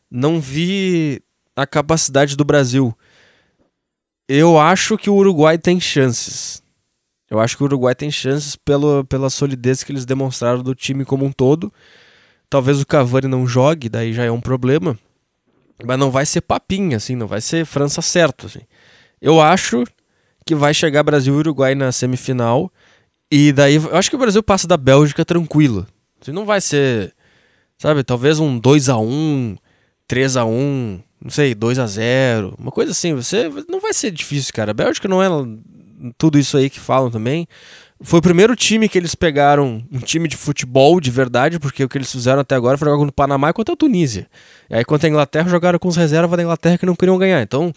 não 0.10 0.40
vi 0.40 1.20
a 1.56 1.66
capacidade 1.66 2.36
do 2.36 2.46
Brasil. 2.46 2.96
Eu 4.28 4.60
acho 4.60 5.00
que 5.00 5.10
o 5.10 5.16
Uruguai 5.16 5.58
tem 5.58 5.80
chances. 5.80 6.62
Eu 7.36 7.42
acho 7.42 7.58
que 7.58 7.64
o 7.64 7.66
Uruguai 7.66 7.94
tem 7.94 8.10
chances 8.10 8.56
pelo, 8.56 9.04
pela 9.06 9.30
solidez 9.30 9.84
que 9.84 9.92
eles 9.92 10.06
demonstraram 10.06 10.64
do 10.64 10.74
time 10.74 11.04
como 11.06 11.26
um 11.26 11.32
todo. 11.32 11.72
Talvez 12.50 12.82
o 12.82 12.86
Cavani 12.86 13.28
não 13.28 13.46
jogue, 13.46 13.90
daí 13.90 14.14
já 14.14 14.24
é 14.24 14.32
um 14.32 14.42
problema. 14.42 14.98
Mas 15.84 16.00
não 16.00 16.10
vai 16.10 16.26
ser 16.26 16.42
papinha, 16.42 16.98
assim, 16.98 17.16
não 17.16 17.28
vai 17.28 17.42
ser 17.42 17.66
França 17.66 18.02
certo, 18.02 18.46
assim. 18.46 18.62
Eu 19.22 19.42
acho 19.42 19.84
que 20.46 20.56
vai 20.56 20.74
chegar 20.74 21.04
Brasil 21.04 21.34
e 21.34 21.38
Uruguai 21.38 21.76
na 21.76 21.92
semifinal. 21.92 22.72
E 23.30 23.52
daí, 23.52 23.76
eu 23.76 23.96
acho 23.96 24.10
que 24.10 24.16
o 24.16 24.20
Brasil 24.20 24.42
passa 24.42 24.68
da 24.68 24.78
Bélgica 24.78 25.26
tranquilo. 25.26 25.86
Assim, 26.22 26.32
não 26.32 26.46
vai 26.46 26.62
ser, 26.62 27.14
sabe, 27.78 28.04
talvez 28.04 28.40
um 28.40 28.58
2 28.58 28.90
a 28.90 28.98
1 28.98 29.58
3 30.08 30.38
a 30.38 30.46
1 30.46 31.02
não 31.22 31.32
sei, 31.32 31.56
2 31.56 31.80
a 31.80 31.88
0 31.88 32.56
uma 32.60 32.72
coisa 32.72 32.92
assim. 32.92 33.14
Você 33.16 33.50
não 33.68 33.80
vai 33.80 33.94
ser 33.94 34.12
difícil, 34.12 34.54
cara. 34.54 34.72
A 34.72 34.74
Bélgica 34.76 35.08
não 35.08 35.24
é 35.24 35.28
tudo 36.18 36.38
isso 36.38 36.58
aí 36.58 36.70
que 36.70 36.80
falam 36.80 37.10
também. 37.10 37.48
Foi 38.02 38.20
o 38.20 38.22
primeiro 38.22 38.56
time 38.56 38.90
que 38.90 38.98
eles 38.98 39.16
pegaram, 39.16 39.82
um 39.92 40.00
time 40.00 40.28
de 40.28 40.36
futebol 40.36 41.00
de 41.00 41.10
verdade, 41.10 41.60
porque 41.60 41.84
o 41.84 41.90
que 41.90 41.98
eles 41.98 42.12
fizeram 42.12 42.42
até 42.42 42.54
agora 42.54 42.78
foi 42.78 42.88
jogar 42.88 42.98
contra 42.98 43.10
o 43.10 43.14
Panamá 43.14 43.50
e 43.50 43.54
contra 43.54 43.74
a 43.74 43.78
Tunísia. 43.78 44.28
E 44.70 44.76
aí 44.76 44.84
contra 44.84 45.08
a 45.08 45.10
Inglaterra 45.10 45.50
jogaram 45.50 45.80
com 45.80 45.88
os 45.88 45.96
reservas 45.96 46.36
da 46.36 46.44
Inglaterra 46.44 46.78
que 46.78 46.86
não 46.86 46.96
queriam 46.96 47.18
ganhar. 47.18 47.42
Então, 47.42 47.74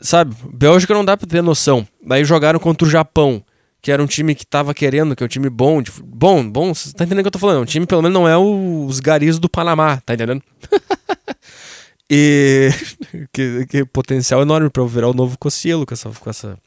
sabe, 0.00 0.36
Bélgica 0.52 0.92
não 0.92 1.04
dá 1.04 1.16
pra 1.16 1.26
ter 1.26 1.42
noção. 1.42 1.86
Daí 2.04 2.24
jogaram 2.24 2.58
contra 2.58 2.86
o 2.86 2.90
Japão, 2.90 3.42
que 3.80 3.90
era 3.90 4.02
um 4.02 4.06
time 4.06 4.34
que 4.34 4.46
tava 4.46 4.74
querendo, 4.74 5.16
que 5.16 5.22
é 5.22 5.26
um 5.26 5.28
time 5.28 5.48
bom. 5.48 5.80
De, 5.80 5.90
bom, 6.04 6.48
bom, 6.48 6.74
você 6.74 6.92
tá 6.92 7.04
entendendo 7.04 7.20
o 7.20 7.22
que 7.22 7.28
eu 7.28 7.32
tô 7.32 7.38
falando? 7.38 7.62
Um 7.62 7.66
time 7.66 7.86
pelo 7.86 8.02
menos 8.02 8.14
não 8.14 8.28
é 8.28 8.36
o, 8.36 8.84
os 8.86 9.00
garis 9.00 9.38
do 9.38 9.48
Panamá, 9.48 10.00
tá 10.04 10.12
entendendo? 10.12 10.42
e 12.10 12.68
que, 13.32 13.66
que 13.66 13.84
potencial 13.86 14.42
enorme 14.42 14.70
eu 14.76 14.86
virar 14.86 15.08
o 15.08 15.14
novo 15.14 15.38
Cocielo 15.38 15.86
com 15.86 15.94
essa, 15.94 16.10
com 16.10 16.28
essa 16.28 16.58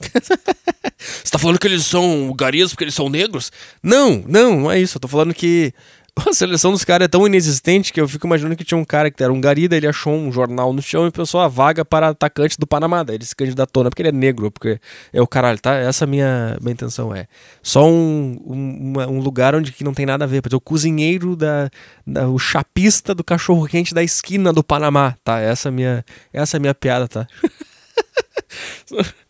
Você 0.98 1.30
tá 1.30 1.38
falando 1.38 1.58
que 1.58 1.66
eles 1.66 1.86
são 1.86 2.32
garias 2.36 2.70
porque 2.70 2.84
eles 2.84 2.94
são 2.94 3.08
negros? 3.08 3.50
Não, 3.82 4.22
não, 4.26 4.60
não 4.60 4.70
é 4.70 4.78
isso. 4.78 4.96
Eu 4.96 5.00
tô 5.00 5.08
falando 5.08 5.34
que 5.34 5.72
a 6.28 6.32
seleção 6.32 6.72
dos 6.72 6.84
caras 6.84 7.06
é 7.06 7.08
tão 7.08 7.26
inexistente 7.26 7.92
que 7.92 8.00
eu 8.00 8.08
fico 8.08 8.26
imaginando 8.26 8.56
que 8.56 8.64
tinha 8.64 8.78
um 8.78 8.84
cara 8.84 9.10
que 9.10 9.22
era 9.22 9.32
um 9.32 9.40
garida, 9.40 9.76
ele 9.76 9.86
achou 9.86 10.14
um 10.14 10.32
jornal 10.32 10.72
no 10.72 10.82
chão 10.82 11.06
e 11.06 11.10
pensou 11.10 11.40
a 11.40 11.48
vaga 11.48 11.84
para 11.84 12.08
atacante 12.08 12.58
do 12.58 12.66
Panamá. 12.66 13.02
Daí 13.02 13.16
ele 13.16 13.24
se 13.24 13.34
candidatou, 13.34 13.82
não 13.82 13.88
é 13.88 13.90
porque 13.90 14.02
ele 14.02 14.10
é 14.10 14.12
negro, 14.12 14.50
porque 14.50 14.78
é 15.12 15.20
o 15.20 15.26
caralho, 15.26 15.58
tá? 15.58 15.74
Essa 15.74 16.04
é 16.04 16.06
minha, 16.06 16.56
minha 16.60 16.72
intenção 16.72 17.14
é. 17.14 17.26
Só 17.62 17.88
um, 17.88 18.38
um, 18.44 19.00
um 19.08 19.20
lugar 19.20 19.54
onde 19.54 19.72
que 19.72 19.84
não 19.84 19.94
tem 19.94 20.06
nada 20.06 20.24
a 20.24 20.28
ver. 20.28 20.42
Por 20.42 20.54
o 20.54 20.60
cozinheiro 20.60 21.36
da, 21.36 21.70
da, 22.06 22.28
o 22.28 22.38
chapista 22.38 23.14
do 23.14 23.22
cachorro 23.22 23.66
quente 23.66 23.94
da 23.94 24.02
esquina 24.02 24.52
do 24.52 24.64
Panamá, 24.64 25.16
tá? 25.22 25.40
Essa 25.40 25.68
é 25.68 25.72
minha, 25.72 26.04
essa 26.32 26.56
é 26.56 26.60
minha 26.60 26.74
piada, 26.74 27.08
tá? 27.08 27.26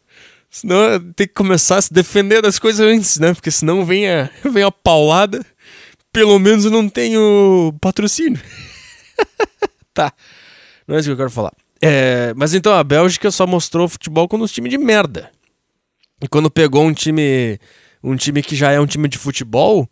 Senão 0.50 0.98
tem 1.14 1.28
que 1.28 1.32
começar 1.32 1.76
a 1.76 1.82
se 1.82 1.94
defender 1.94 2.42
das 2.42 2.58
coisas 2.58 2.84
antes, 2.84 3.18
né? 3.18 3.32
Porque 3.32 3.52
senão 3.52 3.84
vem 3.84 4.10
a, 4.10 4.28
vem 4.50 4.64
a 4.64 4.70
paulada. 4.70 5.46
Pelo 6.12 6.38
menos 6.40 6.64
eu 6.64 6.72
não 6.72 6.88
tenho 6.88 7.72
patrocínio. 7.80 8.40
tá. 9.94 10.12
Não 10.88 10.96
é 10.96 10.98
isso 10.98 11.08
que 11.08 11.12
eu 11.12 11.16
quero 11.16 11.30
falar. 11.30 11.52
É, 11.80 12.34
mas 12.36 12.52
então 12.52 12.74
a 12.74 12.82
Bélgica 12.82 13.30
só 13.30 13.46
mostrou 13.46 13.88
futebol 13.88 14.26
com 14.28 14.40
os 14.40 14.50
times 14.50 14.70
de 14.70 14.76
merda. 14.76 15.30
E 16.20 16.26
quando 16.26 16.50
pegou 16.50 16.84
um 16.84 16.92
time. 16.92 17.58
Um 18.02 18.16
time 18.16 18.42
que 18.42 18.56
já 18.56 18.72
é 18.72 18.80
um 18.80 18.86
time 18.86 19.06
de 19.08 19.18
futebol, 19.18 19.86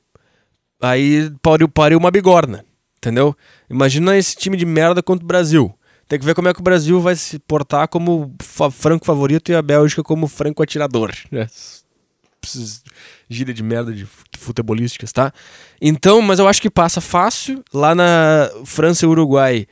aí 0.81 1.31
pariu, 1.43 1.69
pariu 1.69 1.99
uma 1.99 2.11
bigorna. 2.11 2.65
Entendeu? 2.97 3.37
Imagina 3.71 4.17
esse 4.17 4.35
time 4.35 4.57
de 4.57 4.67
merda 4.67 5.03
contra 5.03 5.25
o 5.25 5.29
Brasil. 5.29 5.78
Tem 6.09 6.19
que 6.19 6.25
ver 6.25 6.35
como 6.35 6.49
é 6.49 6.55
que 6.55 6.61
o 6.61 6.63
Brasil 6.63 7.01
vai 7.01 7.15
se 7.15 7.39
portar 7.39 7.87
como 7.87 8.35
fa 8.41 8.71
franco 8.71 9.05
favorito 9.05 9.53
e 9.53 9.55
a 9.55 9.61
Bélgica 9.61 10.03
como 10.03 10.27
franco 10.27 10.63
atirador. 10.63 11.13
Né? 11.31 11.47
Gíria 13.29 13.53
de 13.53 13.63
merda 13.63 13.93
de 13.93 14.09
futebolísticas, 14.39 15.13
tá? 15.13 15.31
Então, 15.83 16.23
mas 16.23 16.39
eu 16.39 16.49
acho 16.49 16.63
que 16.63 16.71
passa 16.71 17.01
fácil. 17.01 17.63
Lá 17.75 17.95
na 17.95 18.51
França 18.65 19.05
e 19.05 19.09
Uruguai 19.09 19.67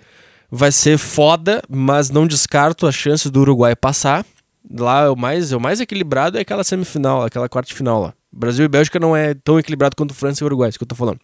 vai 0.50 0.70
ser 0.70 0.98
foda, 0.98 1.62
mas 1.70 2.10
não 2.10 2.26
descarto 2.26 2.86
a 2.86 2.92
chance 2.92 3.30
do 3.30 3.40
Uruguai 3.40 3.74
passar. 3.74 4.26
Lá 4.70 5.10
o 5.10 5.16
mais, 5.16 5.52
o 5.52 5.60
mais 5.60 5.80
equilibrado 5.80 6.36
é 6.36 6.42
aquela 6.42 6.64
semifinal, 6.64 7.24
aquela 7.24 7.48
quarta 7.48 7.74
final 7.74 8.02
lá. 8.02 8.14
Brasil 8.30 8.66
e 8.66 8.68
Bélgica 8.68 9.00
não 9.00 9.16
é 9.16 9.32
tão 9.32 9.58
equilibrado 9.58 9.96
quanto 9.96 10.12
França 10.12 10.44
e 10.44 10.46
Uruguai, 10.46 10.68
isso 10.68 10.78
que 10.78 10.84
eu 10.84 10.88
tô 10.88 10.96
falando. 10.96 11.20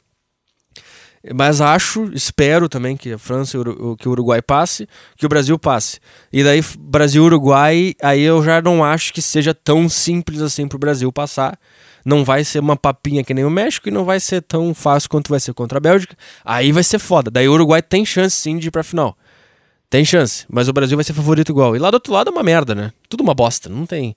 Mas 1.34 1.60
acho, 1.60 2.10
espero 2.12 2.68
também 2.68 2.96
que 2.96 3.12
a 3.12 3.18
França 3.18 3.56
que 3.96 4.08
o 4.08 4.10
Uruguai 4.10 4.42
passe, 4.42 4.88
que 5.16 5.24
o 5.24 5.28
Brasil 5.28 5.56
passe. 5.56 6.00
E 6.32 6.42
daí, 6.42 6.60
Brasil 6.78 7.22
e 7.22 7.26
Uruguai, 7.26 7.94
aí 8.02 8.22
eu 8.22 8.42
já 8.42 8.60
não 8.60 8.82
acho 8.82 9.12
que 9.12 9.22
seja 9.22 9.54
tão 9.54 9.88
simples 9.88 10.40
assim 10.40 10.66
pro 10.66 10.78
Brasil 10.78 11.12
passar. 11.12 11.56
Não 12.04 12.24
vai 12.24 12.42
ser 12.42 12.58
uma 12.58 12.76
papinha 12.76 13.22
que 13.22 13.32
nem 13.32 13.44
o 13.44 13.50
México 13.50 13.88
e 13.88 13.92
não 13.92 14.04
vai 14.04 14.18
ser 14.18 14.42
tão 14.42 14.74
fácil 14.74 15.08
quanto 15.08 15.28
vai 15.28 15.38
ser 15.38 15.54
contra 15.54 15.78
a 15.78 15.80
Bélgica. 15.80 16.16
Aí 16.44 16.72
vai 16.72 16.82
ser 16.82 16.98
foda. 16.98 17.30
Daí 17.30 17.48
o 17.48 17.52
Uruguai 17.52 17.80
tem 17.80 18.04
chance 18.04 18.34
sim 18.36 18.58
de 18.58 18.66
ir 18.66 18.70
pra 18.72 18.82
final. 18.82 19.16
Tem 19.88 20.04
chance, 20.04 20.44
mas 20.48 20.68
o 20.68 20.72
Brasil 20.72 20.96
vai 20.96 21.04
ser 21.04 21.12
favorito 21.12 21.52
igual. 21.52 21.76
E 21.76 21.78
lá 21.78 21.90
do 21.90 21.94
outro 21.94 22.12
lado 22.12 22.30
é 22.30 22.32
uma 22.32 22.42
merda, 22.42 22.74
né? 22.74 22.92
Tudo 23.08 23.20
uma 23.20 23.34
bosta, 23.34 23.68
não 23.68 23.86
tem. 23.86 24.16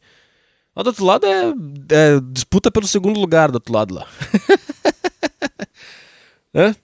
Lá 0.75 0.81
do 0.81 0.87
outro 0.87 1.05
lado 1.05 1.27
é, 1.27 1.53
é 1.91 2.19
disputa 2.31 2.71
pelo 2.71 2.87
segundo 2.87 3.19
lugar 3.19 3.51
do 3.51 3.55
outro 3.55 3.73
lado 3.73 3.93
lá. 3.93 4.07
Hã? 6.55 6.75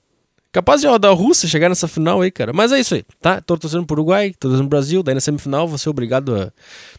Capaz 0.52 0.82
de 0.82 0.88
ó, 0.88 0.98
da 0.98 1.10
Rússia 1.12 1.48
chegar 1.48 1.70
nessa 1.70 1.88
final 1.88 2.20
aí, 2.22 2.30
cara. 2.30 2.52
Mas 2.52 2.74
é 2.74 2.80
isso 2.80 2.94
aí, 2.94 3.04
tá? 3.22 3.40
Tô 3.40 3.58
torcendo 3.58 3.86
pro 3.86 3.96
Uruguai, 3.96 4.32
tô 4.38 4.50
torcendo 4.50 4.68
pro 4.68 4.78
Brasil, 4.78 5.02
daí 5.02 5.16
na 5.16 5.22
semifinal 5.22 5.68
vou 5.68 5.78
ser 5.78 5.90
obrigado 5.90 6.36
a 6.36 6.52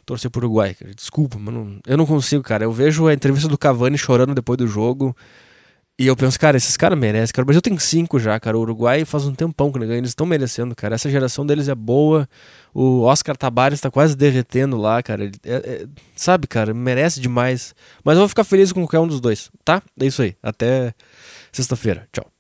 torcer 0.07 0.31
pro 0.31 0.41
Uruguai, 0.41 0.75
cara. 0.75 0.95
Desculpa, 0.95 1.39
mas 1.39 1.53
não, 1.53 1.79
eu 1.87 1.97
não 1.99 2.07
consigo, 2.07 2.43
cara. 2.43 2.65
Eu 2.65 2.73
vejo 2.73 3.07
a 3.07 3.13
entrevista 3.13 3.49
do 3.49 3.59
Cavani 3.59 3.99
chorando 3.99 4.35
depois 4.35 4.57
do 4.57 4.67
jogo. 4.67 5.15
E 5.99 6.07
eu 6.07 6.17
penso, 6.17 6.41
cara, 6.41 6.57
esses 6.57 6.77
caras 6.77 6.99
merecem, 6.99 7.35
cara. 7.35 7.45
O 7.45 7.47
Brasil 7.47 7.61
tem 7.61 7.79
cinco 7.79 8.19
já, 8.19 8.41
cara. 8.41 8.57
O 8.57 8.63
Uruguai 8.63 9.05
faz 9.05 9.27
um 9.27 9.35
tempão 9.35 9.71
que 9.71 9.79
eles 9.79 10.11
estão 10.11 10.27
merecendo, 10.27 10.75
cara. 10.75 10.95
Essa 10.95 11.11
geração 11.11 11.45
deles 11.45 11.69
é 11.69 11.75
boa. 11.75 12.27
O 12.73 13.03
Oscar 13.03 13.37
Tabares 13.37 13.81
tá 13.81 13.91
quase 13.91 14.17
derretendo 14.17 14.79
lá, 14.79 15.03
cara. 15.03 15.31
É, 15.45 15.53
é, 15.55 15.87
sabe, 16.17 16.47
cara, 16.47 16.73
merece 16.73 17.21
demais. 17.21 17.75
Mas 18.03 18.15
eu 18.15 18.21
vou 18.21 18.29
ficar 18.29 18.45
feliz 18.45 18.73
com 18.73 18.81
qualquer 18.81 19.01
um 19.01 19.07
dos 19.07 19.21
dois, 19.21 19.51
tá? 19.65 19.83
É 20.01 20.07
isso 20.07 20.23
aí. 20.23 20.35
Até 20.43 20.95
sexta-feira. 21.53 22.09
Tchau. 22.11 22.32